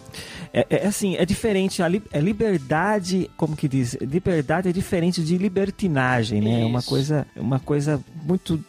[0.53, 1.83] é, é, assim, é diferente.
[1.83, 3.93] A li, é liberdade, como que diz?
[4.01, 6.61] Liberdade é diferente de libertinagem, né?
[6.61, 8.63] É uma coisa, uma coisa muito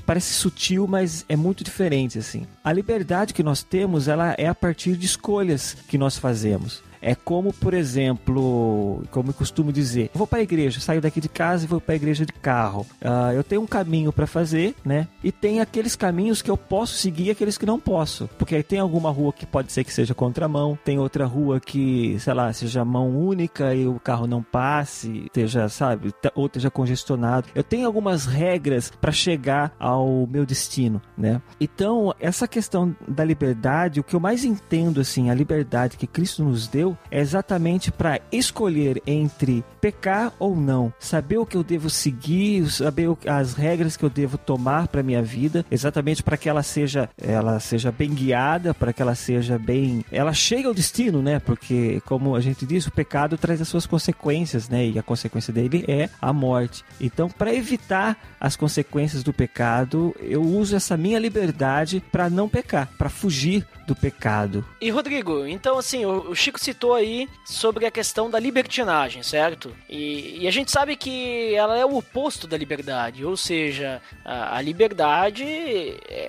[0.00, 2.46] parece sutil, mas é muito diferente assim.
[2.62, 6.82] A liberdade que nós temos, ela é a partir de escolhas que nós fazemos.
[7.00, 11.20] É como, por exemplo, como eu costumo dizer, eu vou para a igreja, saio daqui
[11.20, 12.86] de casa e vou para a igreja de carro.
[13.02, 15.08] Uh, eu tenho um caminho para fazer, né?
[15.22, 18.28] E tem aqueles caminhos que eu posso seguir e aqueles que não posso.
[18.38, 22.34] Porque tem alguma rua que pode ser que seja contramão, tem outra rua que, sei
[22.34, 27.48] lá, seja mão única e o carro não passe, esteja, sabe, ou esteja congestionado.
[27.54, 31.40] Eu tenho algumas regras para chegar ao meu destino, né?
[31.60, 36.44] Então, essa questão da liberdade, o que eu mais entendo, assim, a liberdade que Cristo
[36.44, 41.88] nos deu é exatamente para escolher entre pecar ou não, saber o que eu devo
[41.88, 46.62] seguir, saber as regras que eu devo tomar para minha vida, exatamente para que ela
[46.62, 51.38] seja, ela seja bem guiada, para que ela seja bem, ela chegue ao destino, né?
[51.38, 54.86] Porque como a gente diz, o pecado traz as suas consequências, né?
[54.86, 56.84] E a consequência dele é a morte.
[57.00, 62.88] Então, para evitar as consequências do pecado, eu uso essa minha liberdade para não pecar,
[62.98, 64.64] para fugir do pecado.
[64.80, 69.67] E Rodrigo, então assim, o Chico citou aí sobre a questão da libertinagem, certo?
[69.88, 74.56] E, e a gente sabe que ela é o oposto da liberdade, ou seja, a,
[74.56, 75.44] a liberdade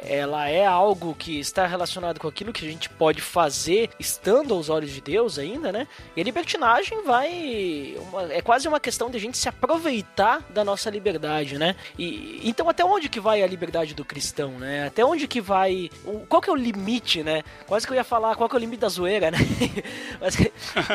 [0.04, 4.70] ela é algo que está relacionado com aquilo que a gente pode fazer estando aos
[4.70, 5.88] olhos de Deus ainda, né?
[6.16, 10.64] E a libertinagem vai uma, é quase uma questão de a gente se aproveitar da
[10.64, 11.76] nossa liberdade, né?
[11.98, 14.88] E então até onde que vai a liberdade do cristão, né?
[14.88, 15.90] Até onde que vai,
[16.28, 17.44] qual que é o limite, né?
[17.68, 19.38] Quase que eu ia falar qual que é o limite da zoeira, né?
[20.20, 20.36] Mas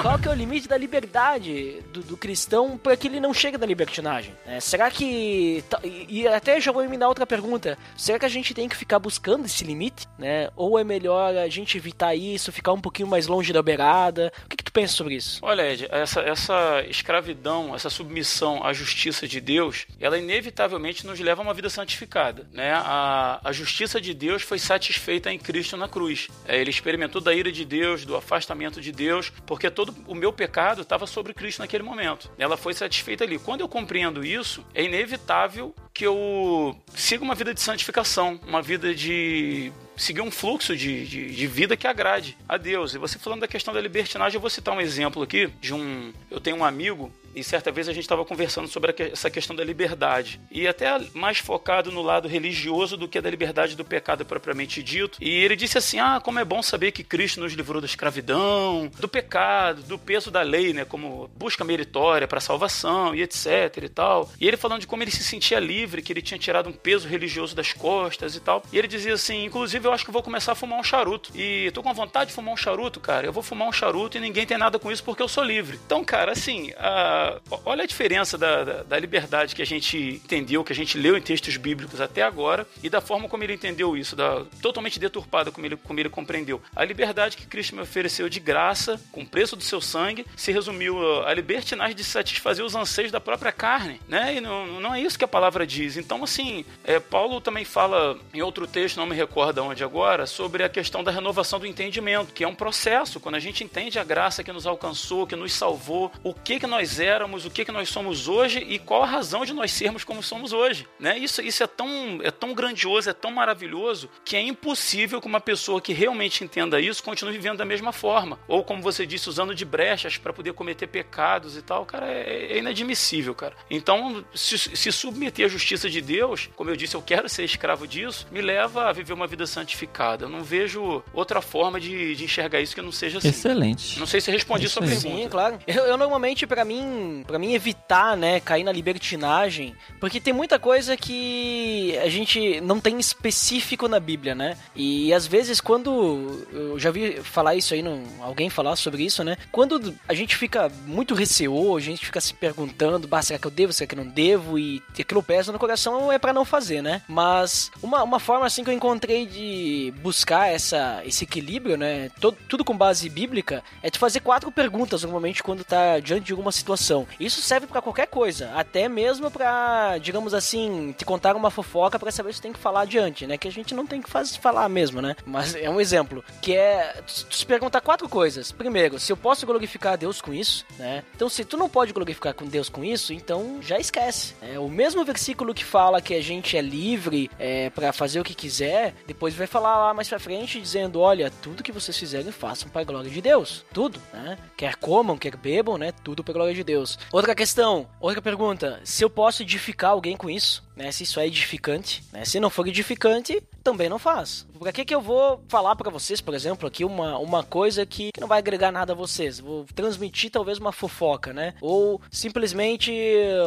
[0.03, 2.34] qual que é o limite da liberdade do, do cristão
[2.83, 4.35] para que ele não chegue na libertinagem?
[4.47, 5.65] É, será que.
[6.09, 7.79] E até já vou eliminar outra pergunta.
[7.97, 10.07] Será que a gente tem que ficar buscando esse limite?
[10.19, 10.49] Né?
[10.57, 14.33] Ou é melhor a gente evitar isso, ficar um pouquinho mais longe da beirada?
[14.45, 15.41] O que, que tu pensa sobre isso?
[15.43, 21.43] Olha, Ed, essa, essa escravidão, essa submissão à justiça de Deus, ela inevitavelmente nos leva
[21.43, 22.47] a uma vida santificada.
[22.53, 22.73] Né?
[22.73, 26.29] A, a justiça de Deus foi satisfeita em Cristo na cruz.
[26.47, 30.33] É, ele experimentou da ira de Deus, do afastamento de Deus, porque todo o meu
[30.33, 32.24] pecado estava sobre Cristo naquele momento.
[32.39, 33.39] Ela foi satisfeita ali.
[33.39, 38.95] Quando eu compreendo isso, é inevitável que eu siga uma vida de santificação, uma vida
[38.95, 42.95] de seguir um fluxo de, de, de, vida que agrade a Deus.
[42.95, 46.13] E você falando da questão da libertinagem, eu vou citar um exemplo aqui de um.
[46.31, 49.65] Eu tenho um amigo e certa vez a gente estava conversando sobre essa questão da
[49.65, 50.41] liberdade.
[50.51, 55.19] E até mais focado no lado religioso do que da liberdade do pecado propriamente dito.
[55.21, 58.91] E ele disse assim: Ah, como é bom saber que Cristo nos livrou da escravidão,
[58.99, 60.85] do pecado, do peso da lei, né?
[60.85, 64.31] Como busca meritória para salvação e etc e tal.
[64.41, 67.09] E ele falando de como ele se sentia livre, que ele tinha tirado um peso
[67.09, 68.63] religioso das costas e tal.
[68.73, 71.31] E ele dizia assim: Inclusive, eu acho que vou começar a fumar um charuto.
[71.35, 73.27] E tô com vontade de fumar um charuto, cara.
[73.27, 75.79] Eu vou fumar um charuto e ninguém tem nada com isso porque eu sou livre.
[75.85, 77.24] Então, cara, assim, a
[77.65, 81.17] olha a diferença da, da, da, liberdade que a gente entendeu, que a gente leu
[81.17, 85.51] em textos bíblicos até agora, e da forma como ele entendeu isso, da, totalmente deturpada
[85.51, 86.61] como ele, como ele compreendeu.
[86.75, 90.53] A liberdade que Cristo me ofereceu de graça, com o preço do seu sangue, se
[90.53, 94.37] resumiu a libertinagem de satisfazer os anseios da própria carne, né?
[94.37, 95.97] E não, não é isso que a palavra diz.
[95.97, 100.63] Então, assim, é, Paulo também fala em outro texto, não me recordo onde agora, sobre
[100.63, 104.05] a questão da renovação do entendimento, que é um processo, quando a gente entende a
[104.05, 107.73] graça que nos alcançou, que nos salvou, o que que nós éramos, o que, que
[107.73, 110.87] nós somos hoje e qual a razão de nós sermos como somos hoje.
[110.99, 111.19] Né?
[111.19, 115.41] Isso, isso é, tão, é tão grandioso, é tão maravilhoso, que é impossível que uma
[115.41, 118.39] pessoa que realmente entenda isso continue vivendo da mesma forma.
[118.49, 121.87] Ou, como você disse, usando de brechas para poder cometer pecados e tal.
[121.87, 123.55] Cara, é, é inadmissível, cara.
[123.71, 127.87] Então, se, se submeter à justiça de Deus, como eu disse, eu quero ser escravo
[127.87, 130.25] disso, me leva a viver uma vida santificada.
[130.25, 133.29] Eu não vejo outra forma de, de enxergar isso que não seja assim.
[133.29, 133.99] Excelente.
[133.99, 135.01] Não sei se respondi sua pergunta.
[135.09, 135.59] Sim, claro.
[135.67, 140.59] Eu, eu normalmente, para mim, para mim evitar, né, cair na libertinagem, porque tem muita
[140.59, 144.57] coisa que a gente não tem específico na Bíblia, né?
[144.75, 149.23] E às vezes quando eu já vi falar isso aí, não, alguém falar sobre isso,
[149.25, 149.37] né?
[149.51, 153.51] Quando a gente fica muito receoso, a gente fica se perguntando, bah, será que eu
[153.51, 154.59] devo, será que eu não devo?
[154.59, 157.03] E aquilo pesa no coração é para não fazer, né?
[157.09, 162.11] Mas uma, uma forma assim que eu encontrei de buscar essa, esse equilíbrio, né?
[162.21, 166.33] Todo, tudo com base bíblica, é de fazer quatro perguntas normalmente quando tá diante de
[166.33, 166.84] alguma situação.
[167.19, 172.11] Isso serve para qualquer coisa, até mesmo para, digamos assim, te contar uma fofoca para
[172.11, 173.39] saber se tem que falar adiante, né?
[173.39, 175.17] Que a gente não tem que fazer, falar mesmo, né?
[175.25, 178.53] Mas é um exemplo, que é tu se perguntar quatro coisas.
[178.53, 181.03] Primeiro, se eu posso glorificar a Deus com isso, né?
[181.15, 184.35] Então, se tu não pode glorificar com Deus com isso, então já esquece.
[184.43, 188.25] É o mesmo versículo que fala que a gente é livre é, para fazer o
[188.25, 192.33] que quiser, depois vai falar lá mais pra frente dizendo, olha, tudo que vocês fizerem
[192.33, 194.39] façam para a glória de Deus, tudo, né?
[194.57, 195.93] Quer comam, quer bebam, né?
[196.03, 196.74] Tudo para a glória de Deus.
[197.13, 200.91] Outra questão outra pergunta, se eu posso edificar alguém com isso, né?
[200.91, 202.25] Se isso é edificante, né?
[202.25, 204.47] Se não for edificante, também não faz.
[204.59, 208.11] Por que que eu vou falar para vocês, por exemplo, aqui uma, uma coisa que,
[208.13, 209.39] que não vai agregar nada a vocês?
[209.39, 211.55] Vou transmitir talvez uma fofoca, né?
[211.61, 212.93] Ou simplesmente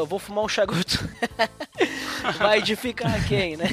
[0.07, 1.07] vou fumar um charuto.
[2.33, 3.69] vai edificar quem, né?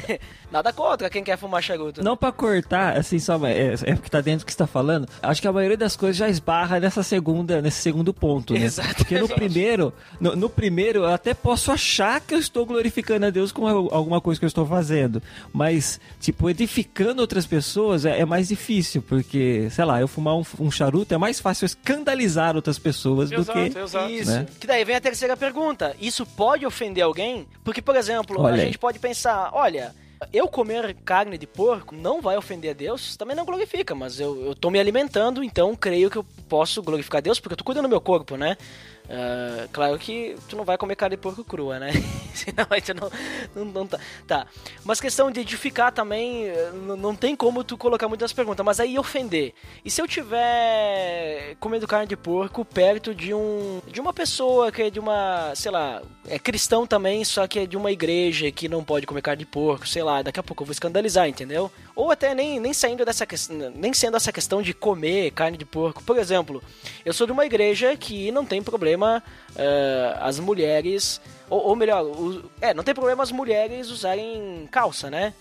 [0.55, 2.01] Nada contra quem quer fumar charuto.
[2.01, 5.09] Não para cortar, assim, só é, é porque tá dentro do que está falando.
[5.21, 8.61] Acho que a maioria das coisas já esbarra nessa segunda, nesse segundo ponto, né?
[8.61, 8.95] Exato.
[8.99, 13.31] Porque no primeiro, no, no, primeiro eu até posso achar que eu estou glorificando a
[13.31, 15.21] Deus com alguma coisa que eu estou fazendo,
[15.53, 20.45] mas tipo edificando outras pessoas é, é mais difícil, porque sei lá, eu fumar um,
[20.61, 24.11] um, charuto é mais fácil escandalizar outras pessoas exato, do que exato.
[24.13, 24.31] isso.
[24.31, 24.47] Né?
[24.61, 25.97] Que daí vem a terceira pergunta.
[26.01, 27.45] Isso pode ofender alguém?
[27.65, 29.95] Porque por exemplo, olha a gente pode pensar, olha,
[30.33, 34.47] eu comer carne de porco não vai ofender a Deus, também não glorifica, mas eu,
[34.47, 37.65] eu tô me alimentando, então creio que eu posso glorificar a Deus porque eu tô
[37.65, 38.57] cuidando do meu corpo, né?
[39.05, 41.91] Uh, claro que tu não vai comer carne de porco crua, né?
[42.33, 43.11] Senão aí não,
[43.55, 44.01] não, não tá.
[44.27, 44.47] tá.
[44.83, 46.47] Mas questão de edificar também,
[46.87, 49.53] não, não tem como tu colocar muitas perguntas, mas aí ofender.
[49.85, 54.83] E se eu tiver comendo carne de porco perto de um de uma pessoa que
[54.83, 58.69] é de uma, sei lá, é cristão também, só que é de uma igreja que
[58.69, 61.71] não pode comer carne de porco, sei lá, daqui a pouco eu vou escandalizar, entendeu?
[61.97, 63.27] Ou até nem, nem saindo dessa
[63.75, 66.03] nem sendo essa questão de comer carne de porco.
[66.03, 66.63] Por exemplo,
[67.05, 72.03] eu sou de uma igreja que não tem problema uh, as mulheres, ou, ou melhor,
[72.05, 75.35] o, é, não tem problema as mulheres usarem calça, né?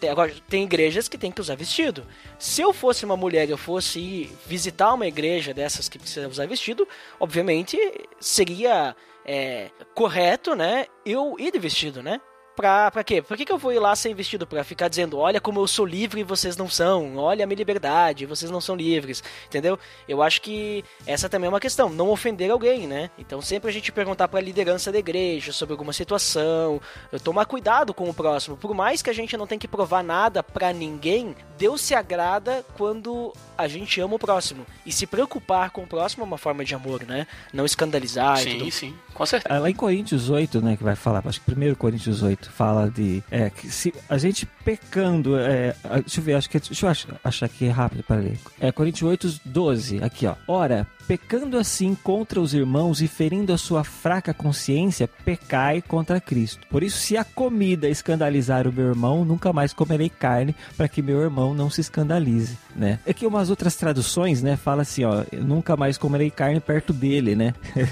[0.00, 2.06] Tem, agora, tem igrejas que tem que usar vestido.
[2.38, 6.46] Se eu fosse uma mulher e eu fosse visitar uma igreja dessas que precisa usar
[6.46, 6.88] vestido,
[7.20, 7.76] obviamente
[8.18, 10.86] seria é, correto, né?
[11.04, 12.20] Eu ir de vestido, né?
[12.60, 13.22] Pra, pra quê?
[13.22, 14.46] Por que, que eu vou ir lá sem vestido?
[14.46, 17.56] Pra ficar dizendo, olha como eu sou livre e vocês não são, olha a minha
[17.56, 19.78] liberdade, vocês não são livres, entendeu?
[20.06, 23.10] Eu acho que essa também é uma questão, não ofender alguém, né?
[23.18, 26.82] Então sempre a gente perguntar pra liderança da igreja sobre alguma situação,
[27.24, 30.42] tomar cuidado com o próximo, por mais que a gente não tenha que provar nada
[30.42, 34.66] pra ninguém, Deus se agrada quando a gente ama o próximo.
[34.84, 37.26] E se preocupar com o próximo é uma forma de amor, né?
[37.54, 38.70] Não escandalizar e Sim, tudo.
[38.70, 39.54] sim, com certeza.
[39.54, 42.90] Ah, Lá em Coríntios 8, né, que vai falar, acho que primeiro Coríntios 8 fala
[42.90, 46.86] de é, que se a gente pecando, é, deixa eu ver, acho que é- deixa
[46.86, 48.38] eu achar, achar aqui rápido para ler.
[48.60, 50.34] É Coríntios 8, 12, aqui ó.
[50.46, 56.66] Ora, pecando assim contra os irmãos e ferindo a sua fraca consciência, pecai contra Cristo.
[56.70, 61.02] Por isso, se a comida escandalizar o meu irmão, nunca mais comerei carne, para que
[61.02, 62.98] meu irmão não se escandalize, né?
[63.04, 67.34] É que umas outras traduções, né, fala assim, ó, nunca mais comerei carne perto dele,
[67.34, 67.54] né?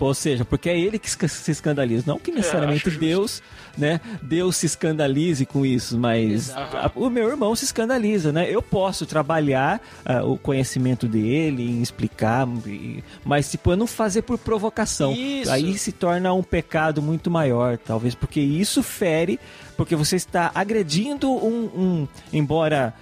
[0.00, 3.00] Ou seja, porque é ele que se escandaliza, não que necessariamente acho justo.
[3.00, 3.42] Deus,
[3.76, 8.48] né, Deus se escandalize com isso, mas a- o meu irmão se escandaliza, né?
[8.50, 14.22] Eu posso trabalhar ah, o conhecimento dele, em explicar, e- mas tipo, eu não fazer
[14.22, 15.12] por provocação.
[15.12, 15.50] Isso.
[15.50, 19.38] Aí se torna um pecado muito maior, talvez, porque isso fere,
[19.76, 22.94] porque você está agredindo um, um embora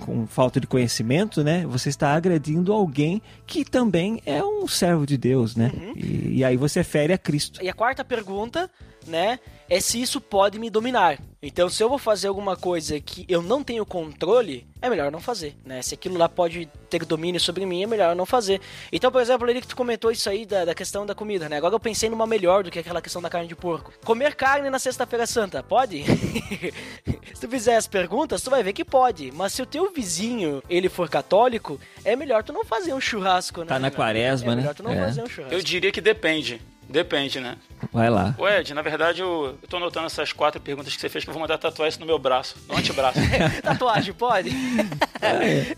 [0.00, 1.64] com falta de conhecimento, né?
[1.66, 5.70] Você está agredindo alguém que também é um servo de Deus, né?
[5.74, 5.92] Uhum.
[5.96, 7.62] E, e aí você fere a Cristo.
[7.62, 8.70] E a quarta pergunta,
[9.06, 11.18] né, é se isso pode me dominar.
[11.42, 15.20] Então, se eu vou fazer alguma coisa que eu não tenho controle, é melhor não
[15.20, 15.80] fazer, né?
[15.80, 18.60] Se aquilo lá pode ter domínio sobre mim, é melhor não fazer.
[18.92, 21.56] Então, por exemplo, ele que tu comentou isso aí da, da questão da comida, né?
[21.56, 23.92] Agora eu pensei numa melhor do que aquela questão da carne de porco.
[24.04, 26.04] Comer carne na sexta-feira santa, pode?
[27.40, 29.32] se tu fizer as perguntas, tu vai ver que pode.
[29.32, 33.60] Mas se o teu vizinho, ele for católico, é melhor tu não fazer um churrasco,
[33.60, 33.66] né?
[33.66, 34.60] Tá na quaresma, é né?
[34.60, 34.96] melhor tu não É.
[35.06, 35.54] fazer um churrasco.
[35.54, 36.60] Eu diria que depende.
[36.86, 37.56] Depende, né?
[37.92, 38.34] Vai lá.
[38.38, 41.30] Ô Ed, na verdade eu, eu tô anotando essas quatro perguntas que você fez que
[41.30, 43.18] eu vou mandar tatuar isso no meu braço, no antebraço.
[43.62, 44.50] Tatuagem, pode?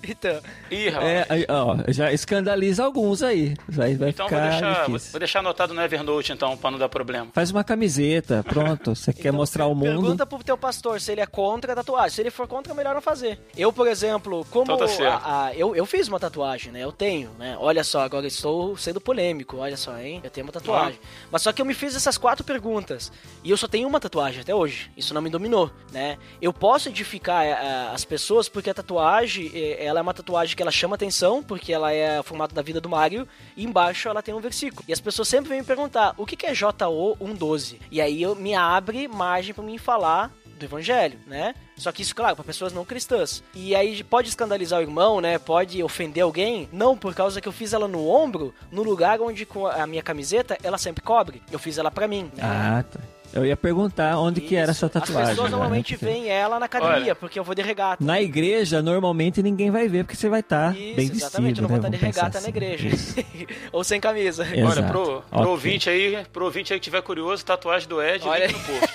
[0.02, 0.40] então,
[0.70, 1.10] Ih, rapaz.
[1.10, 3.54] É, aí, ó, já escandaliza alguns aí.
[3.68, 6.88] Vai, vai então vou deixar, vou, vou deixar anotado no Evernote então, pra não dar
[6.88, 7.28] problema.
[7.32, 8.94] Faz uma camiseta, pronto.
[8.94, 9.84] Você quer Então, mostrar ao mundo.
[10.00, 12.10] Pergunta pro teu pastor se ele é contra a tatuagem.
[12.10, 13.38] Se ele for contra, é melhor não fazer.
[13.56, 16.80] Eu, por exemplo, como Então tá a- a- eu, eu fiz uma tatuagem, né?
[16.82, 17.56] Eu tenho, né?
[17.58, 19.58] Olha só, agora estou sendo polêmico.
[19.58, 20.20] Olha só, hein?
[20.22, 20.98] Eu tenho uma tatuagem.
[21.30, 23.12] Mas só que eu me fiz essas quatro perguntas.
[23.42, 24.90] E eu só tenho uma tatuagem até hoje.
[24.96, 26.18] Isso não me dominou, né?
[26.40, 30.62] Eu posso edificar eh, as pessoas porque a tatuagem, eh, ela é uma tatuagem que
[30.62, 33.26] ela chama atenção, porque ela é o formato da vida do Mario.
[33.56, 34.84] E embaixo ela tem um versículo.
[34.88, 37.80] E as pessoas sempre vêm me perguntar, o que que é JO 112?
[37.90, 41.54] E aí eu, me abre margem pra mim falar do evangelho, né?
[41.76, 43.42] Só que isso, claro, para pessoas não cristãs.
[43.54, 45.38] E aí pode escandalizar o irmão, né?
[45.38, 46.68] Pode ofender alguém?
[46.72, 50.02] Não, por causa que eu fiz ela no ombro, no lugar onde com a minha
[50.02, 51.42] camiseta ela sempre cobre.
[51.50, 52.30] Eu fiz ela pra mim.
[52.34, 52.42] né?
[52.42, 53.00] Ah, tá.
[53.32, 54.90] Eu ia perguntar onde que era essa Isso.
[54.92, 55.22] tatuagem.
[55.22, 55.56] As pessoas né?
[55.56, 57.14] normalmente veem ela na academia, Olha.
[57.14, 58.04] porque eu vou de regata.
[58.04, 61.62] Na igreja, normalmente ninguém vai ver, porque você vai estar Isso, bem exatamente, vestido, eu
[61.62, 61.78] não vou né?
[61.78, 62.48] estar de Vamos pensar regata na assim.
[62.48, 62.88] igreja.
[62.88, 63.14] Isso.
[63.72, 64.44] Ou sem camisa.
[64.44, 64.62] É.
[64.64, 64.88] Olha, Exato.
[64.92, 65.46] pro, pro Ok.
[65.50, 68.92] ouvinte aí, pro ouvinte aí que tiver curioso, tatuagem do Ed, Olha no post.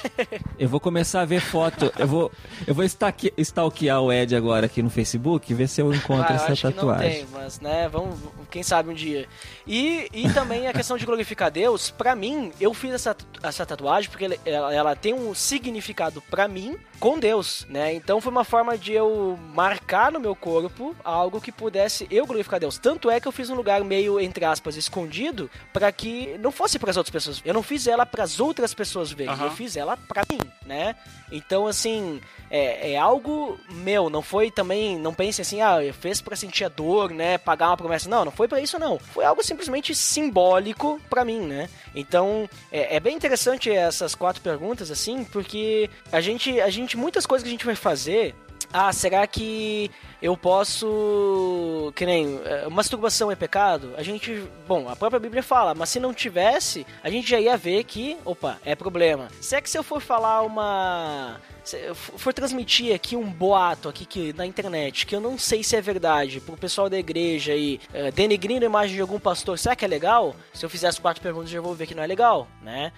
[0.60, 1.92] Eu vou começar a ver foto.
[1.98, 2.32] Eu vou,
[2.66, 6.26] eu vou stalke- stalkear o Ed agora aqui no Facebook e ver se eu encontro
[6.30, 7.12] Ah, eu essa acho que não tatuagem.
[7.12, 8.18] tem, mas, né, vamos,
[8.50, 9.28] quem sabe um dia.
[9.68, 14.10] E, e também a questão de glorificar Deus, pra mim, eu fiz essa, essa tatuagem
[14.10, 17.94] porque ele- ela, ela tem um significado pra mim com Deus, né?
[17.94, 22.60] Então foi uma forma de eu marcar no meu corpo algo que pudesse eu glorificar
[22.60, 22.78] Deus.
[22.78, 26.80] Tanto é que eu fiz um lugar meio, entre aspas, escondido, pra que não fosse
[26.80, 27.42] pras outras pessoas.
[27.46, 29.46] Eu não fiz ela pras outras pessoas verem, Aham.
[29.46, 30.96] eu fiz ela pra mim, né?
[31.32, 36.36] Então, assim, é, é algo meu, não foi também, não pense assim, ah, fez pra
[36.36, 38.10] sentir a dor, né, pagar uma promessa.
[38.10, 39.00] Não, não foi pra isso não.
[39.00, 41.70] Foi algo simplesmente simbólico pra mim, né?
[41.96, 47.26] Então, é, é bem interessante essas quatro perguntas, assim, porque a gente, a gente, muitas
[47.26, 48.36] coisas que a gente vai fazer,
[48.72, 49.90] ah, será que
[50.22, 51.92] eu posso.
[51.96, 52.40] Que nem.
[52.44, 53.94] eh, Masturbação é pecado?
[53.98, 54.44] A gente.
[54.68, 58.18] Bom, a própria Bíblia fala, mas se não tivesse, a gente já ia ver que.
[58.26, 59.30] Opa, é problema.
[59.40, 61.40] Se é que se eu for falar uma.
[61.64, 65.64] Se eu for transmitir aqui um boato aqui que, na internet, que eu não sei
[65.64, 69.60] se é verdade, pro pessoal da igreja aí, eh, denegrindo a imagem de algum pastor,
[69.60, 70.36] será que é legal?
[70.54, 72.92] Se eu fizer as quatro perguntas, eu já vou ver que não é legal, né?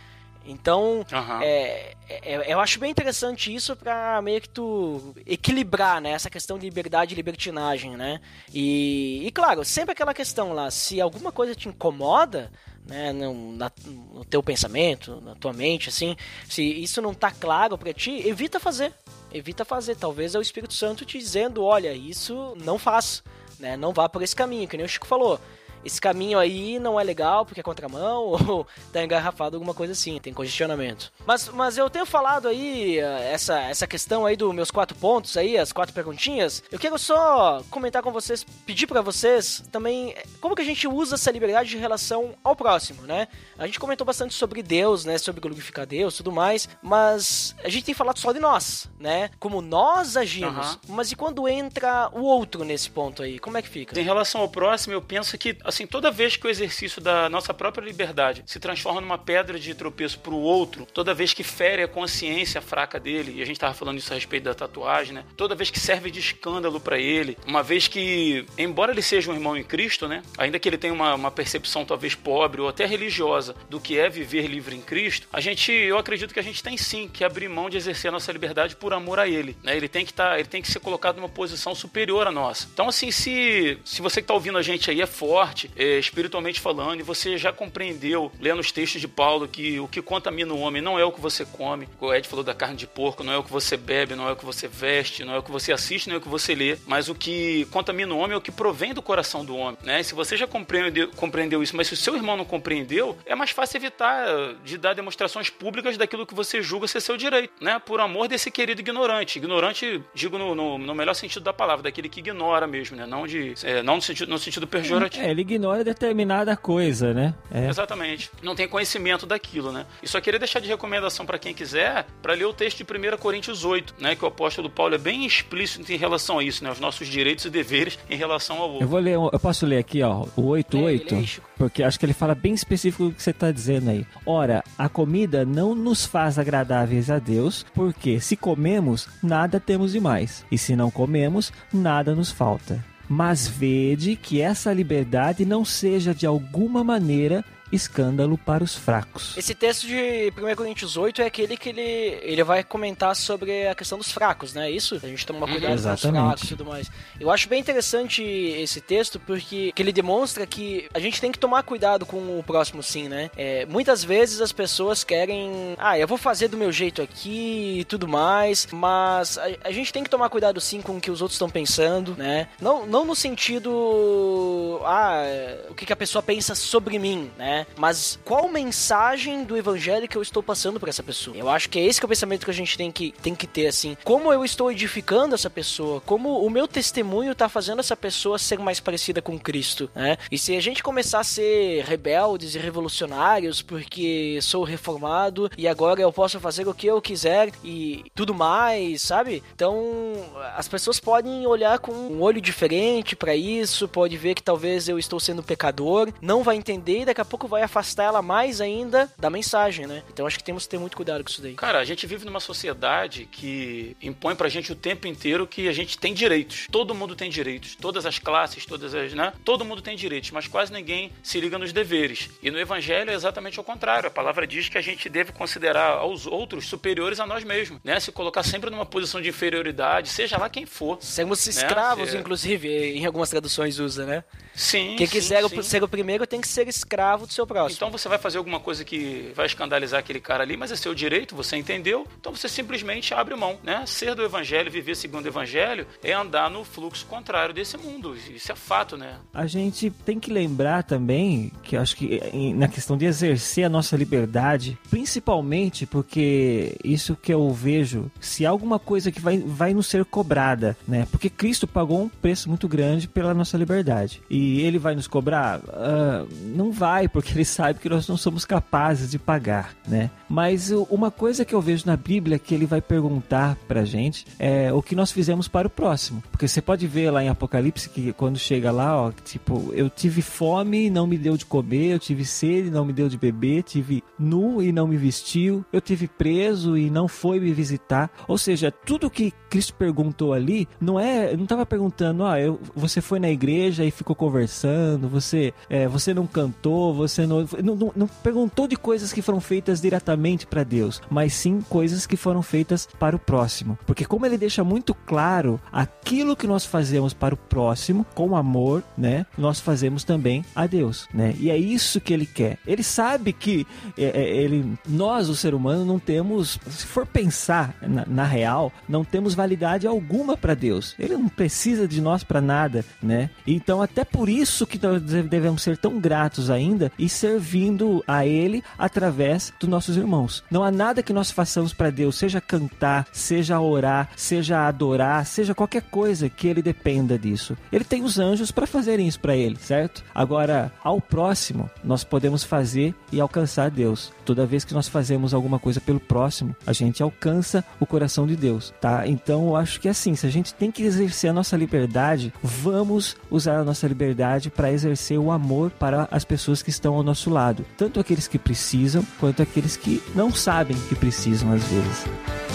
[0.46, 1.42] Então, Aham.
[1.44, 6.12] é, é- eu acho bem interessante isso pra meio que tu equilibrar, né?
[6.12, 8.20] Essa questão de liberdade e libertinagem, né?
[8.54, 12.52] E, e claro, sempre aquela questão lá, se alguma coisa te incomoda,
[12.88, 16.16] né, no, na- no teu pensamento, na tua mente, assim,
[16.50, 18.92] se isso não tá claro pra ti, evita fazer.
[19.32, 19.96] Evita fazer.
[19.96, 23.22] Talvez é o Espírito Santo te dizendo, olha, isso não faz,
[23.60, 23.78] né?
[23.78, 25.40] Não vá por esse caminho, que nem o Chico falou.
[25.84, 30.20] Esse caminho aí não é legal porque é contramão ou tá engarrafado alguma coisa assim,
[30.20, 31.12] tem congestionamento.
[31.26, 35.38] Mas, mas eu tenho falado aí eh, essa, essa questão aí dos meus quatro pontos
[35.38, 36.64] aí, as quatro perguntinhas.
[36.72, 40.88] Eu quero só comentar com vocês, pedir para vocês também eh, como que a gente
[40.88, 43.28] usa essa liberdade em relação ao próximo, né?
[43.58, 45.18] A gente comentou bastante sobre Deus, né?
[45.18, 49.30] Sobre glorificar Deus, tudo mais, mas a gente tem falado só de nós, né?
[49.40, 50.74] Como nós agimos.
[50.74, 50.96] Uhum.
[50.96, 53.40] Mas e quando entra o outro nesse ponto aí?
[53.40, 54.00] Como é que fica?
[54.00, 57.54] Em relação ao próximo, eu penso que, assim, toda vez que o exercício da nossa
[57.54, 61.88] própria liberdade se transforma numa pedra de tropeço pro outro, toda vez que fere a
[61.88, 65.26] consciência fraca dele, e a gente tava falando isso a respeito da tatuagem, né?
[65.38, 69.34] Toda vez que serve de escândalo para ele, uma vez que, embora ele seja um
[69.34, 70.22] irmão em Cristo, né?
[70.38, 74.10] Ainda que ele tenha uma, uma percepção talvez pobre ou até religiosa do que é
[74.10, 77.48] viver livre em Cristo, a gente, eu acredito que a gente tem sim que abrir
[77.48, 79.76] mão de exercer a nossa liberdade por amor a ele, né?
[79.76, 82.68] Ele tem que estar, ele tem que ser colocado numa posição superior à nossa.
[82.74, 86.60] Então, assim, se, se você que está ouvindo a gente aí é forte, é, espiritualmente
[86.60, 90.60] falando, e você já compreendeu, lendo os textos de Paulo, que o que contamina o
[90.60, 93.34] homem não é o que você come, o Ed falou da carne de porco, não
[93.34, 95.52] é o que você bebe, não é o que você veste, não é o que
[95.52, 98.38] você assiste, não é o que você lê, mas o que contamina o homem é
[98.38, 100.04] o que provém do coração do homem, né?
[100.04, 103.52] Se você já compreendeu, compreendeu isso, mas se o seu irmão não compreendeu, é mais
[103.52, 107.80] fácil evitar de dar demonstrações públicas daquilo que você julga ser seu direito, né?
[107.80, 109.38] Por amor desse querido ignorante.
[109.40, 113.06] Ignorante, digo no, no, no melhor sentido da palavra, daquele que ignora mesmo, né?
[113.06, 115.24] Não, de, é, não no, sentido, no sentido pejorativo.
[115.24, 117.34] É, ele ignora determinada coisa, né?
[117.52, 117.68] É.
[117.68, 118.30] Exatamente.
[118.42, 119.86] Não tem conhecimento daquilo, né?
[120.02, 123.18] E só queria deixar de recomendação para quem quiser, para ler o texto de 1
[123.18, 124.16] Coríntios 8, né?
[124.16, 126.72] Que o apóstolo Paulo é bem explícito em relação a isso, né?
[126.72, 128.84] Os nossos direitos e deveres em relação ao outro.
[128.84, 131.50] Eu vou ler, eu posso ler aqui, ó, o 88, Lê, lê, Chico.
[131.58, 134.06] porque acho que ele fala bem específico do que você está dizendo aí.
[134.26, 140.46] Ora, a comida não nos faz agradáveis a Deus, porque se comemos, nada temos demais,
[140.52, 142.84] e se não comemos, nada nos falta.
[143.10, 149.38] Mas vede que essa liberdade não seja de alguma maneira escândalo para os fracos.
[149.38, 153.76] Esse texto de 1 Coríntios 8 é aquele que ele, ele vai comentar sobre a
[153.76, 154.70] questão dos fracos, né?
[154.70, 155.00] É Isso?
[155.02, 156.92] A gente toma cuidado com os fracos e tudo mais.
[157.20, 161.40] Eu acho bem interessante esse texto porque que ele demonstra que a gente tem que
[161.40, 163.30] tomar cuidado com o próximo sim, né?
[163.36, 167.86] É, muitas vezes as pessoas querem, ah, eu vou fazer do meu jeito aqui e
[167.86, 171.22] tudo mais, mas a, a gente tem que tomar cuidado sim com o que os
[171.22, 172.48] outros estão pensando, né?
[172.62, 175.24] Não, não no sentido, ah,
[175.70, 177.59] o que, que a pessoa pensa sobre mim, né?
[177.78, 181.36] Mas qual mensagem do evangelho que eu estou passando para essa pessoa?
[181.36, 183.36] Eu acho que é esse que é o pensamento que a gente tem que, tem
[183.36, 183.98] que ter, assim.
[184.04, 186.02] Como eu estou edificando essa pessoa?
[186.02, 190.18] Como o meu testemunho está fazendo essa pessoa ser mais parecida com Cristo, né?
[190.32, 196.02] E se a gente começar a ser rebeldes e revolucionários porque sou reformado e agora
[196.02, 199.44] eu posso fazer o que eu quiser e tudo mais, sabe?
[199.56, 200.14] Então,
[200.56, 205.00] as pessoas podem olhar com um olho diferente para isso, pode ver que talvez eu
[205.00, 209.12] estou sendo pecador, não vai entender e daqui a pouco vai afastar ela mais ainda
[209.18, 210.04] da mensagem, né?
[210.14, 211.56] Então acho que temos que ter muito cuidado com isso daí.
[211.56, 215.74] Cara, a gente vive numa sociedade que impõe pra gente o tempo inteiro que a
[215.74, 216.68] gente tem direitos.
[216.72, 217.76] Todo mundo tem direitos.
[217.76, 219.34] Todas as classes, todas as, né?
[219.44, 222.30] Todo mundo tem direitos, mas quase ninguém se liga nos deveres.
[222.42, 224.08] E no evangelho é exatamente o contrário.
[224.08, 228.00] A palavra diz que a gente deve considerar aos outros superiores a nós mesmos, né?
[228.00, 230.98] Se colocar sempre numa posição de inferioridade, seja lá quem for.
[231.02, 234.24] Sermos escravos, Se- inclusive, em algumas traduções usa, né?
[234.54, 234.96] Sim.
[234.98, 235.62] Quem sim, quiser sim.
[235.64, 237.76] ser o primeiro tem que ser escravo do seu próximo.
[237.76, 240.94] Então você vai fazer alguma coisa que vai escandalizar aquele cara ali, mas é seu
[240.94, 242.06] direito, você entendeu?
[242.20, 243.84] Então você simplesmente abre mão, né?
[243.86, 248.16] Ser do evangelho, viver segundo o evangelho, é andar no fluxo contrário desse mundo.
[248.16, 249.16] Isso é fato, né?
[249.34, 252.20] A gente tem que lembrar também que eu acho que
[252.56, 258.50] na questão de exercer a nossa liberdade, principalmente porque isso que eu vejo, se há
[258.50, 261.08] alguma coisa que vai, vai nos ser cobrada, né?
[261.12, 264.22] Porque Cristo pagou um preço muito grande pela nossa liberdade.
[264.30, 265.62] E ele vai nos cobrar?
[265.70, 270.10] Ah, não vai, porque ele sabe que nós não somos capazes de pagar, né?
[270.28, 274.72] Mas uma coisa que eu vejo na Bíblia que ele vai perguntar pra gente é
[274.72, 276.24] o que nós fizemos para o próximo.
[276.32, 280.22] Porque você pode ver lá em Apocalipse que quando chega lá, ó, tipo, eu tive
[280.22, 283.18] fome e não me deu de comer, eu tive sede e não me deu de
[283.18, 288.12] beber, tive nu e não me vestiu, eu tive preso e não foi me visitar.
[288.28, 293.02] Ou seja, tudo que Cristo perguntou ali não é, não estava perguntando, ah, eu, você
[293.02, 297.94] foi na igreja e ficou conversando, você, é, você não cantou, você não, não, não-
[297.96, 302.42] não perguntou de coisas que foram feitas diretamente para Deus, mas sim coisas que foram
[302.42, 303.78] feitas para o próximo.
[303.86, 308.84] Porque como ele deixa muito claro aquilo que nós fazemos para o próximo com amor,
[308.98, 309.26] né?
[309.38, 311.36] Nós fazemos também a Deus, né?
[311.40, 312.58] E é isso que ele quer.
[312.66, 313.66] Ele sabe que
[313.98, 318.72] é, é, ele, nós, o ser humano, não temos, se for pensar na, na real,
[318.88, 320.94] não temos validade alguma para Deus.
[321.00, 323.30] Ele não precisa de nós para nada, né?
[323.48, 328.62] Então, até por isso que nós devemos ser tão gratos ainda e servindo a Ele
[328.78, 330.44] através dos nossos irmãos.
[330.52, 335.56] Não há nada que nós façamos para Deus, seja cantar, seja orar, seja adorar, seja
[335.56, 337.58] qualquer coisa que Ele dependa disso.
[337.72, 340.04] Ele tem os anjos para fazerem isso para Ele, certo?
[340.14, 344.12] Agora, ao próximo, nós podemos fazer e alcançar Deus.
[344.26, 348.36] Toda vez que nós fazemos alguma coisa pelo próximo, a gente alcança o coração de
[348.36, 349.08] Deus, tá?
[349.08, 352.34] Então, eu acho que é assim, se a gente tem que exercer a nossa liberdade,
[352.42, 357.04] vamos usar a nossa liberdade para exercer o amor para as pessoas que estão ao
[357.04, 362.49] nosso lado, tanto aqueles que precisam quanto aqueles que não sabem que precisam às vezes.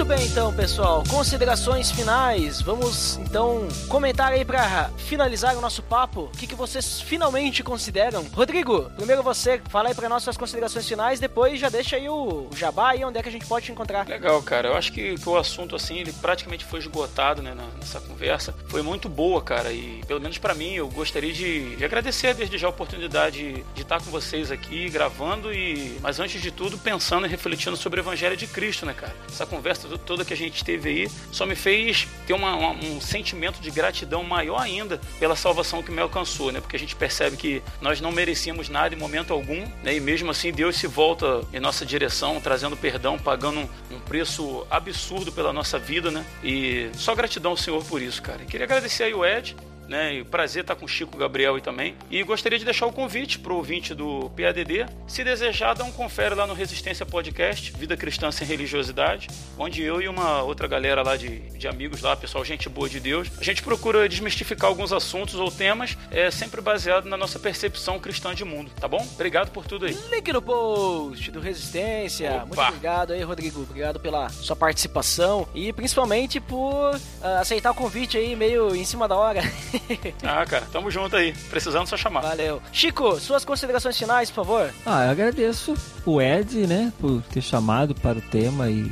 [0.00, 1.04] Muito bem, então, pessoal.
[1.10, 2.62] Considerações finais.
[2.62, 6.22] Vamos então comentar aí para finalizar o nosso papo.
[6.22, 8.24] O que, que vocês finalmente consideram?
[8.32, 12.48] Rodrigo, primeiro você fala aí para nós suas considerações finais, depois já deixa aí o
[12.56, 14.08] jabá e onde é que a gente pode te encontrar.
[14.08, 14.68] Legal, cara.
[14.68, 18.54] Eu acho que, que o assunto assim ele praticamente foi esgotado, né, nessa conversa.
[18.68, 19.70] Foi muito boa, cara.
[19.70, 23.82] E pelo menos para mim, eu gostaria de, de agradecer desde já a oportunidade de
[23.82, 28.02] estar com vocês aqui gravando e, mas antes de tudo, pensando e refletindo sobre o
[28.02, 29.14] Evangelho de Cristo, né, cara?
[29.28, 33.00] Essa conversa toda que a gente teve aí só me fez ter uma, uma, um
[33.00, 36.60] sentimento de gratidão maior ainda pela salvação que me alcançou, né?
[36.60, 39.94] Porque a gente percebe que nós não merecíamos nada em momento algum, né?
[39.94, 44.66] E mesmo assim Deus se volta em nossa direção, trazendo perdão, pagando um, um preço
[44.70, 46.24] absurdo pela nossa vida, né?
[46.42, 48.42] E só gratidão ao Senhor por isso, cara.
[48.42, 49.56] E queria agradecer aí o Ed,
[49.90, 50.14] né?
[50.14, 51.96] E prazer estar com o Chico Gabriel aí também.
[52.08, 54.86] E gostaria de deixar o convite para o ouvinte do PADD.
[55.08, 59.28] Se desejar, dá um confere lá no Resistência Podcast, Vida Cristã Sem Religiosidade,
[59.58, 63.00] onde eu e uma outra galera lá de, de amigos lá, pessoal, gente boa de
[63.00, 67.98] Deus, a gente procura desmistificar alguns assuntos ou temas, é sempre baseado na nossa percepção
[67.98, 69.04] cristã de mundo, tá bom?
[69.14, 69.98] Obrigado por tudo aí.
[70.10, 72.30] Link no post do Resistência.
[72.30, 72.46] Opa.
[72.46, 73.62] Muito obrigado aí, Rodrigo.
[73.62, 77.00] Obrigado pela sua participação e principalmente por uh,
[77.40, 79.40] aceitar o convite aí meio em cima da hora.
[80.22, 81.32] ah, cara, tamo junto aí.
[81.50, 82.22] Precisando só chamar.
[82.22, 82.62] Valeu.
[82.72, 84.70] Chico, suas considerações finais, por favor.
[84.84, 85.74] Ah, eu agradeço
[86.04, 88.90] o Ed, né, por ter chamado para o tema e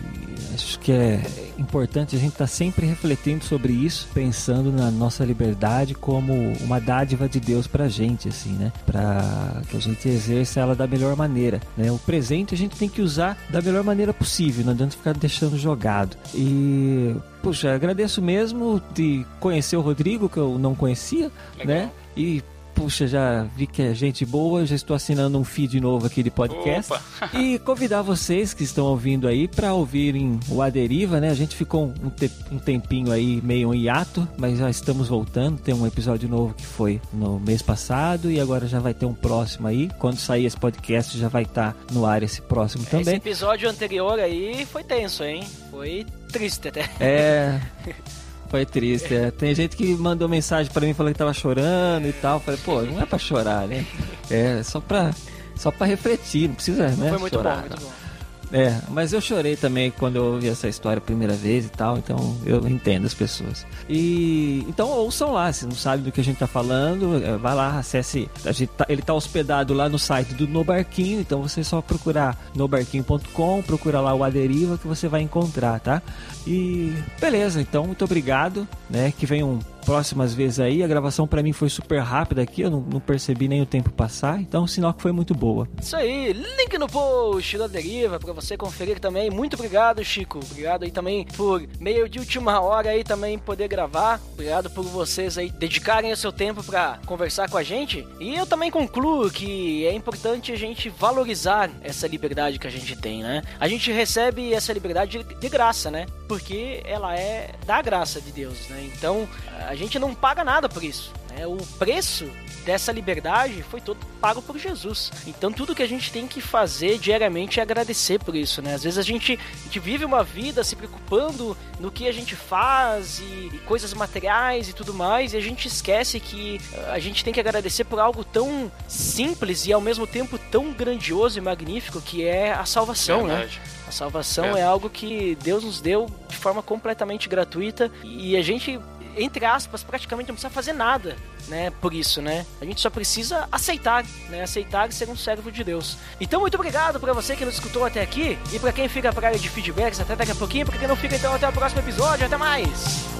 [0.55, 1.23] acho que é
[1.59, 6.81] importante a gente estar tá sempre refletindo sobre isso, pensando na nossa liberdade como uma
[6.81, 8.73] dádiva de Deus pra gente, assim, né?
[8.85, 11.91] Pra que a gente exerça ela da melhor maneira, né?
[11.91, 15.59] O presente a gente tem que usar da melhor maneira possível, não adianta ficar deixando
[15.59, 16.17] jogado.
[16.35, 21.67] E Puxa, agradeço mesmo de conhecer o Rodrigo, que eu não conhecia, Legal.
[21.67, 21.91] né?
[22.17, 22.43] E
[22.79, 26.31] puxa, já vi que é gente boa, já estou assinando um feed novo aqui de
[26.31, 26.95] podcast.
[27.35, 31.29] e convidar vocês que estão ouvindo aí para ouvirem o Aderiva, né?
[31.29, 35.59] A gente ficou um, te um tempinho aí meio em hiato, mas já estamos voltando.
[35.61, 39.15] Tem um episódio novo que foi no mês passado e agora já vai ter um
[39.15, 39.91] próximo aí.
[39.99, 43.03] Quando sair esse podcast já vai estar tá no ar esse próximo também.
[43.03, 45.43] Esse episódio anterior aí foi tenso, hein?
[45.69, 46.89] Foi triste até.
[47.01, 47.61] É.
[48.49, 49.31] Foi triste, é.
[49.31, 52.41] Tem gente que mandou mensagem para mim falando que tava chorando e tal.
[52.41, 53.85] Falei, pô, não é para chorar, né?
[54.31, 55.11] É só pra,
[55.55, 57.11] só pra refletir, não precisa, né?
[57.11, 58.08] Foi muito chorar, bom, muito bom.
[58.53, 61.99] É, mas eu chorei também quando eu ouvi essa história a primeira vez e tal,
[61.99, 63.67] então eu entendo as pessoas.
[63.89, 67.55] E então ouçam lá, se não sabe do que a gente tá falando, é, vai
[67.55, 68.29] lá, acesse.
[68.77, 73.63] Tá, ele tá hospedado lá no site do No Barquinho, então você só procurar nobarquinho.com,
[73.63, 76.03] procura lá o Aderiva que você vai encontrar, tá?
[76.47, 79.13] E beleza, então muito obrigado, né?
[79.17, 80.83] Que venham próximas vezes aí.
[80.83, 83.91] A gravação para mim foi super rápida aqui, eu não, não, percebi nem o tempo
[83.91, 85.69] passar, então sinal que foi muito boa.
[85.81, 89.31] Isso aí, link no post da Deriva para você conferir também.
[89.31, 90.41] Muito obrigado, Chico.
[90.51, 94.21] Obrigado aí também por meio de última hora aí também poder gravar.
[94.33, 98.07] Obrigado por vocês aí dedicarem o seu tempo para conversar com a gente.
[98.21, 102.95] E eu também concluo que é importante a gente valorizar essa liberdade que a gente
[102.97, 103.43] tem, né?
[103.59, 106.07] A gente recebe essa liberdade de graça, né?
[106.27, 108.91] Porque ela é da graça de Deus, né?
[108.95, 109.29] Então,
[109.69, 111.13] a gente não paga nada por isso.
[111.31, 111.47] Né?
[111.47, 112.31] O preço
[112.65, 115.11] dessa liberdade foi todo pago por Jesus.
[115.27, 118.75] Então tudo que a gente tem que fazer diariamente é agradecer por isso, né?
[118.75, 122.35] Às vezes a gente, a gente vive uma vida se preocupando no que a gente
[122.35, 126.99] faz e, e, coisas materiais e tudo mais, e a gente esquece que uh, a
[126.99, 131.41] gente tem que agradecer por algo tão simples e ao mesmo tempo tão grandioso e
[131.41, 133.37] magnífico que é a salvação, né?
[133.37, 133.61] Verdade.
[133.65, 133.79] né?
[133.89, 134.61] A salvação é.
[134.61, 138.79] é algo que Deus nos deu de forma completamente gratuita e a gente
[139.19, 141.17] entre aspas, praticamente não precisa fazer nada,
[141.49, 141.71] né?
[141.81, 142.47] Por isso, né?
[142.61, 144.43] A gente só precisa aceitar, né?
[144.43, 145.97] Aceitar ser um servo de Deus.
[146.21, 149.29] Então, muito obrigado para você que nos escutou até aqui e para quem fica pra
[149.29, 151.81] área de feedbacks até daqui a pouquinho, por quem não fica, então até o próximo
[151.81, 152.27] episódio.
[152.27, 153.19] Até mais!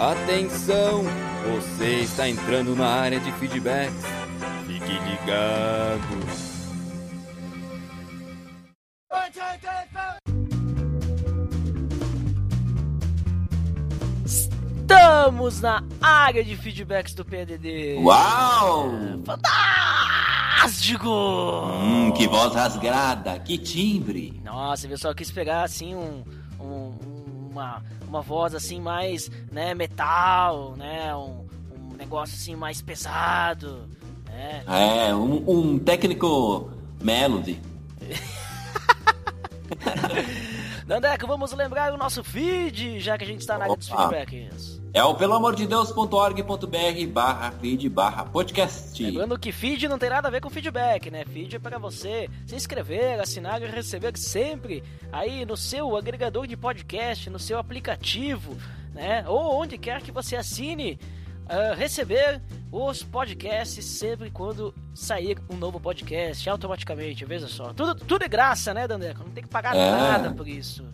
[0.00, 1.29] Atenção!
[1.44, 4.04] Você está entrando na área de feedbacks.
[4.66, 6.20] Fique ligado.
[14.24, 17.96] Estamos na área de feedbacks do PDD.
[18.02, 18.90] Uau!
[19.24, 21.08] Fantástico!
[21.08, 24.40] Hum, que voz rasgada, que timbre.
[24.44, 26.22] Nossa, eu só quis pegar assim um,
[26.60, 26.94] um-
[27.50, 31.46] uma, uma voz assim mais, né, metal, né, um,
[31.80, 33.88] um negócio assim mais pesado,
[34.26, 34.64] né?
[34.66, 37.60] É, um, um técnico melody.
[40.90, 44.80] Dandeco, vamos lembrar o nosso feed, já que a gente está na área dos feedbacks.
[44.92, 49.00] É o peloamordedeus.org.br barra feed barra podcast.
[49.00, 51.24] Lembrando que feed não tem nada a ver com feedback, né?
[51.24, 54.82] Feed é para você se inscrever, assinar e receber sempre
[55.12, 58.56] aí no seu agregador de podcast, no seu aplicativo,
[58.92, 59.24] né?
[59.28, 60.98] Ou onde quer que você assine,
[61.50, 62.40] ah, receber
[62.72, 67.72] os podcasts sempre quando sair um novo podcast, automaticamente, veja só.
[67.72, 69.24] Tudo, tudo é graça, né, Dandeco?
[69.24, 69.90] Não tem que pagar É.
[69.90, 70.84] nada por isso.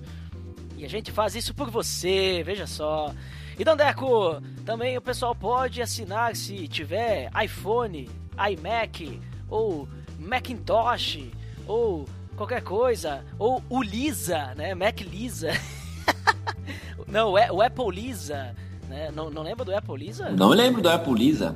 [0.76, 3.12] E a gente faz isso por você, veja só.
[3.58, 8.08] E Dandeco, também o pessoal pode assinar se tiver iPhone,
[8.50, 9.88] iMac ou
[10.18, 11.20] Macintosh
[11.66, 14.74] ou qualquer coisa, ou o Lisa, né?
[14.74, 15.50] Mac Lisa.
[17.08, 18.54] não, o Apple Lisa,
[18.88, 19.10] né?
[19.14, 20.30] Não, não lembra do Apple Lisa?
[20.30, 21.54] Não lembro do Apple Lisa.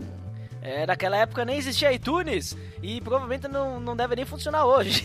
[0.62, 5.04] É, naquela época nem existia iTunes e provavelmente não, não deve nem funcionar hoje.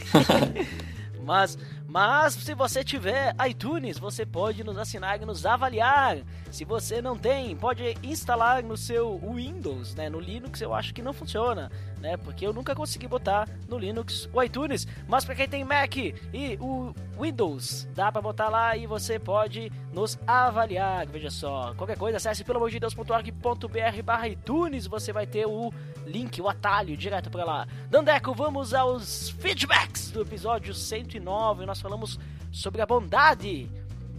[1.24, 1.58] mas,
[1.96, 6.18] mas se você tiver iTunes, você pode nos assinar e nos avaliar.
[6.52, 10.10] Se você não tem, pode instalar no seu Windows, né?
[10.10, 11.72] No Linux eu acho que não funciona,
[12.02, 12.18] né?
[12.18, 14.86] Porque eu nunca consegui botar no Linux o iTunes.
[15.08, 19.72] Mas para quem tem Mac e o Windows, dá para botar lá e você pode
[19.94, 21.08] nos avaliar.
[21.08, 25.72] Veja só, qualquer coisa, acesse pelo amor de Deus.org.br barra iTunes, você vai ter o
[26.06, 27.68] link, o atalho direto para lá.
[27.90, 31.66] Dandeco, vamos aos feedbacks do episódio 109.
[31.66, 32.20] Nós falamos
[32.52, 33.70] sobre a bondade.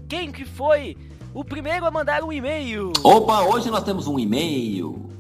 [0.09, 0.97] Quem que foi
[1.35, 2.93] o primeiro a mandar um e-mail?
[3.03, 5.11] Opa, hoje nós temos um e-mail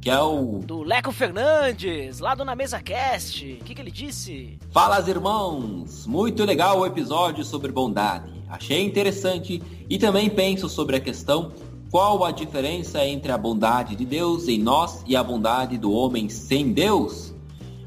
[0.00, 3.58] que é o Do Leco Fernandes, lá do Na Mesa Cast.
[3.60, 4.56] O que, que ele disse?
[4.70, 8.30] Fala irmãos, muito legal o episódio sobre bondade.
[8.48, 11.50] Achei interessante e também penso sobre a questão
[11.90, 16.28] qual a diferença entre a bondade de Deus em nós e a bondade do homem
[16.28, 17.34] sem Deus.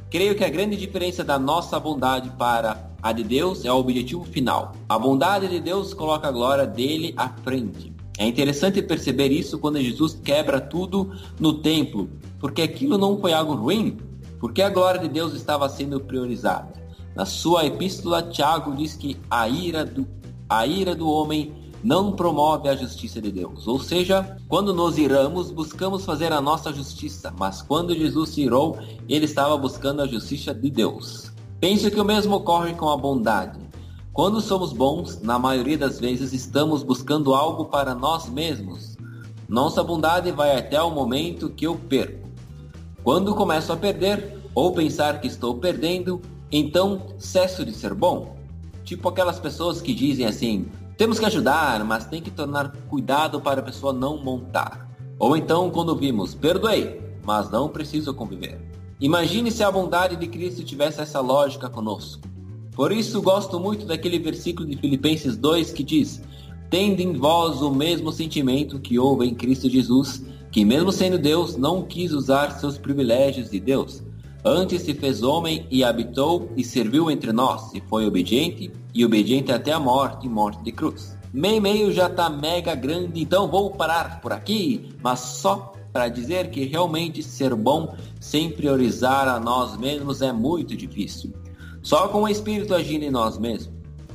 [0.09, 4.23] Creio que a grande diferença da nossa bondade para a de Deus é o objetivo
[4.23, 4.71] final.
[4.89, 7.93] A bondade de Deus coloca a glória dele à frente.
[8.17, 13.53] É interessante perceber isso quando Jesus quebra tudo no templo, porque aquilo não foi algo
[13.53, 13.97] ruim,
[14.39, 16.73] porque a glória de Deus estava sendo priorizada.
[17.15, 20.07] Na sua epístola, Tiago diz que a ira do,
[20.49, 21.53] a ira do homem
[21.83, 23.67] não promove a justiça de Deus.
[23.67, 28.77] Ou seja, quando nos iramos, buscamos fazer a nossa justiça, mas quando Jesus se irou,
[29.07, 31.31] ele estava buscando a justiça de Deus.
[31.59, 33.59] Penso que o mesmo ocorre com a bondade.
[34.13, 38.97] Quando somos bons, na maioria das vezes estamos buscando algo para nós mesmos.
[39.47, 42.27] Nossa bondade vai até o momento que eu perco.
[43.03, 46.21] Quando começo a perder, ou pensar que estou perdendo,
[46.51, 48.35] então cesso de ser bom.
[48.83, 50.67] Tipo aquelas pessoas que dizem assim:
[50.99, 54.93] temos que ajudar, mas tem que tomar cuidado para a pessoa não montar.
[55.17, 58.59] Ou então quando vimos: perdoei, mas não preciso conviver.
[58.99, 62.27] Imagine se a bondade de Cristo tivesse essa lógica conosco.
[62.73, 66.21] Por isso gosto muito daquele versículo de Filipenses 2 que diz:
[66.69, 70.21] Tende em vós o mesmo sentimento que houve em Cristo Jesus,
[70.51, 74.03] que mesmo sendo Deus, não quis usar seus privilégios de Deus.
[74.43, 79.51] Antes se fez homem e habitou e serviu entre nós, e foi obediente, e obediente
[79.51, 81.17] até a morte morte de cruz.
[81.33, 86.49] Meio meio já tá mega grande, então vou parar por aqui, mas só para dizer
[86.51, 91.33] que realmente ser bom sem priorizar a nós mesmos é muito difícil.
[91.81, 93.73] Só com o Espírito agindo em nós mesmos.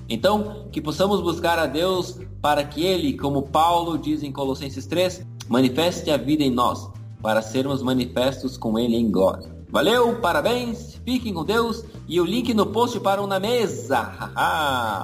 [0.09, 5.27] Então, que possamos buscar a Deus para que Ele, como Paulo diz em Colossenses 3,
[5.49, 6.91] manifeste a vida em nós,
[7.23, 9.54] para sermos manifestos com Ele em glória.
[9.69, 14.13] Valeu, parabéns, fiquem com Deus e o link no post para um na mesa.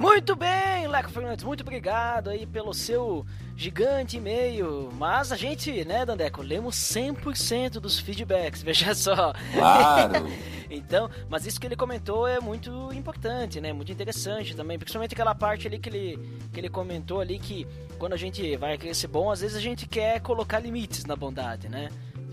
[0.00, 4.90] Muito bem, Leco Fernandes, muito obrigado aí pelo seu gigante e-mail.
[4.96, 9.32] Mas a gente, né, Dandeco, lemos 100% dos feedbacks, veja só.
[9.52, 10.26] claro.
[10.72, 13.72] Então, mas isso que ele comentou é muito importante, né?
[13.72, 17.66] Muito interessante também, principalmente aquela parte ali que ele, que ele comentou ali que
[17.98, 21.68] quando a gente vai ser bom, às vezes a gente quer colocar limites na bondade,
[21.68, 21.88] né?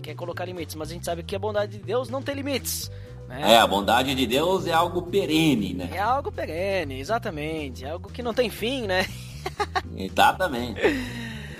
[0.08, 2.90] Quer colocar limites, mas a gente sabe que a bondade de Deus não tem limites.
[3.28, 3.52] Né?
[3.52, 5.90] É, a bondade de Deus é algo perene, né?
[5.92, 7.84] É algo perene, exatamente.
[7.84, 9.06] É algo que não tem fim, né?
[9.94, 10.80] Exatamente.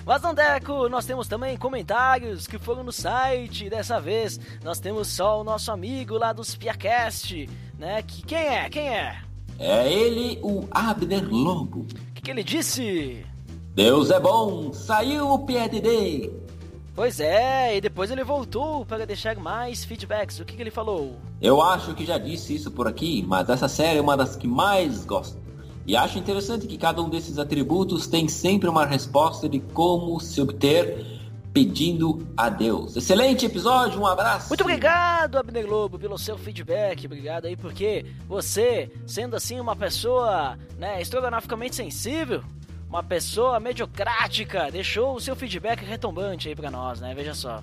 [0.03, 3.69] Mas, Dandeco, nós temos também comentários que foram no site.
[3.69, 8.01] Dessa vez, nós temos só o nosso amigo lá do Spiacast, né?
[8.01, 8.71] Que, quem é?
[8.71, 9.19] Quem é?
[9.59, 11.81] É ele, o Abner Lobo.
[11.81, 13.27] O que, que ele disse?
[13.75, 16.48] Deus é bom, saiu o PDD.
[16.99, 20.41] Pois é, e depois ele voltou para deixar mais feedbacks.
[20.41, 21.15] O que, que ele falou?
[21.41, 24.49] Eu acho que já disse isso por aqui, mas essa série é uma das que
[24.49, 25.39] mais gosto.
[25.87, 30.41] E acho interessante que cada um desses atributos tem sempre uma resposta de como se
[30.41, 31.07] obter
[31.53, 32.97] pedindo a Deus.
[32.97, 34.49] Excelente episódio, um abraço.
[34.49, 37.07] Muito obrigado, Abner Globo, pelo seu feedback.
[37.07, 42.43] Obrigado aí, porque você, sendo assim uma pessoa, né, estrogonoficamente sensível,
[42.89, 47.15] uma pessoa mediocrática, deixou o seu feedback retumbante aí pra nós, né?
[47.15, 47.63] Veja só.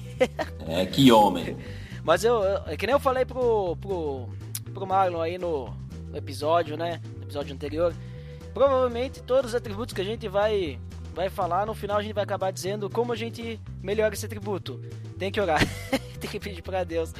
[0.68, 1.56] é, que homem.
[2.04, 4.28] Mas eu, eu, é que nem eu falei pro, pro,
[4.74, 5.74] pro Marlon aí no,
[6.10, 7.00] no episódio, né?
[7.16, 7.94] No episódio anterior.
[8.52, 10.78] Provavelmente todos os atributos que a gente vai,
[11.14, 14.78] vai falar, no final a gente vai acabar dizendo como a gente melhora esse atributo.
[15.18, 15.60] Tem que orar,
[16.20, 17.14] tem que pedir para Deus.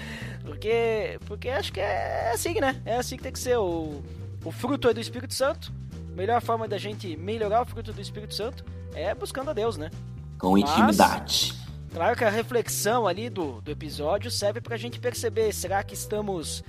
[0.45, 2.83] Porque, porque acho que é assim, né?
[2.85, 3.57] É assim que tem que ser.
[3.57, 4.03] O,
[4.45, 5.80] o fruto é do Espírito Santo
[6.21, 8.63] melhor forma da gente melhorar o fruto do Espírito Santo
[8.95, 9.91] é buscando a Deus, né?
[10.39, 11.55] Com Mas, intimidade.
[11.93, 15.95] Claro que a reflexão ali do, do episódio serve para a gente perceber: será que
[15.95, 16.63] estamos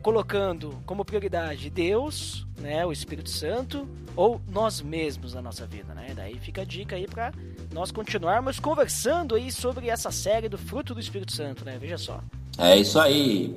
[0.00, 6.12] colocando como prioridade Deus, né, o Espírito Santo, ou nós mesmos na nossa vida, né?
[6.14, 7.32] Daí fica a dica aí para
[7.72, 11.76] nós continuarmos conversando aí sobre essa série do fruto do Espírito Santo, né?
[11.76, 12.20] Veja só.
[12.56, 13.56] É isso aí.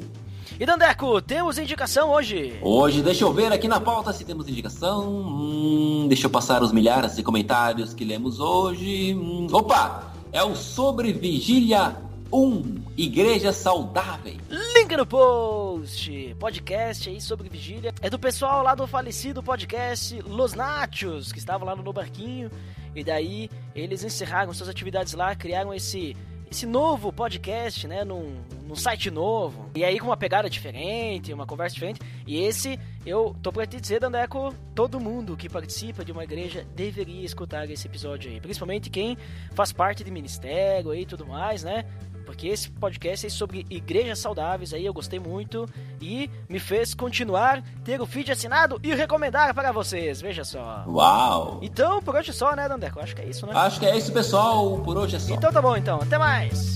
[0.58, 2.58] E Dandeco, temos indicação hoje?
[2.62, 5.08] Hoje, deixa eu ver aqui na pauta se temos indicação.
[5.10, 9.14] Hum, deixa eu passar os milhares de comentários que lemos hoje.
[9.14, 10.14] Hum, opa!
[10.32, 11.98] É o Sobre Vigília
[12.32, 14.38] 1, Igreja Saudável.
[14.50, 16.36] Link no post.
[16.40, 17.94] Podcast aí sobre vigília.
[18.02, 22.52] É do pessoal lá do falecido podcast Los Nachos, que estavam lá no Barquinho.
[22.96, 26.16] E daí eles encerraram suas atividades lá, criaram esse
[26.50, 29.70] esse novo podcast, né, num, num site novo.
[29.76, 32.02] E aí com uma pegada diferente, uma conversa diferente.
[32.26, 36.66] E esse, eu tô pra te dizer, Dandeco, todo mundo que participa de uma igreja
[36.76, 38.42] deveria escutar esse episódio aí.
[38.42, 39.18] Principalmente quem
[39.54, 41.86] faz parte de ministério e tudo mais, né?
[42.30, 45.68] porque esse podcast é sobre igrejas saudáveis aí, eu gostei muito
[46.00, 50.84] e me fez continuar, ter o feed assinado e recomendar para vocês, veja só.
[50.88, 51.58] Uau!
[51.64, 53.00] Então, por hoje é só, né, Dandeco?
[53.00, 53.54] Acho que é isso, né?
[53.56, 55.34] Acho que é isso, pessoal, por hoje é só.
[55.34, 56.76] Então tá bom, então, até mais!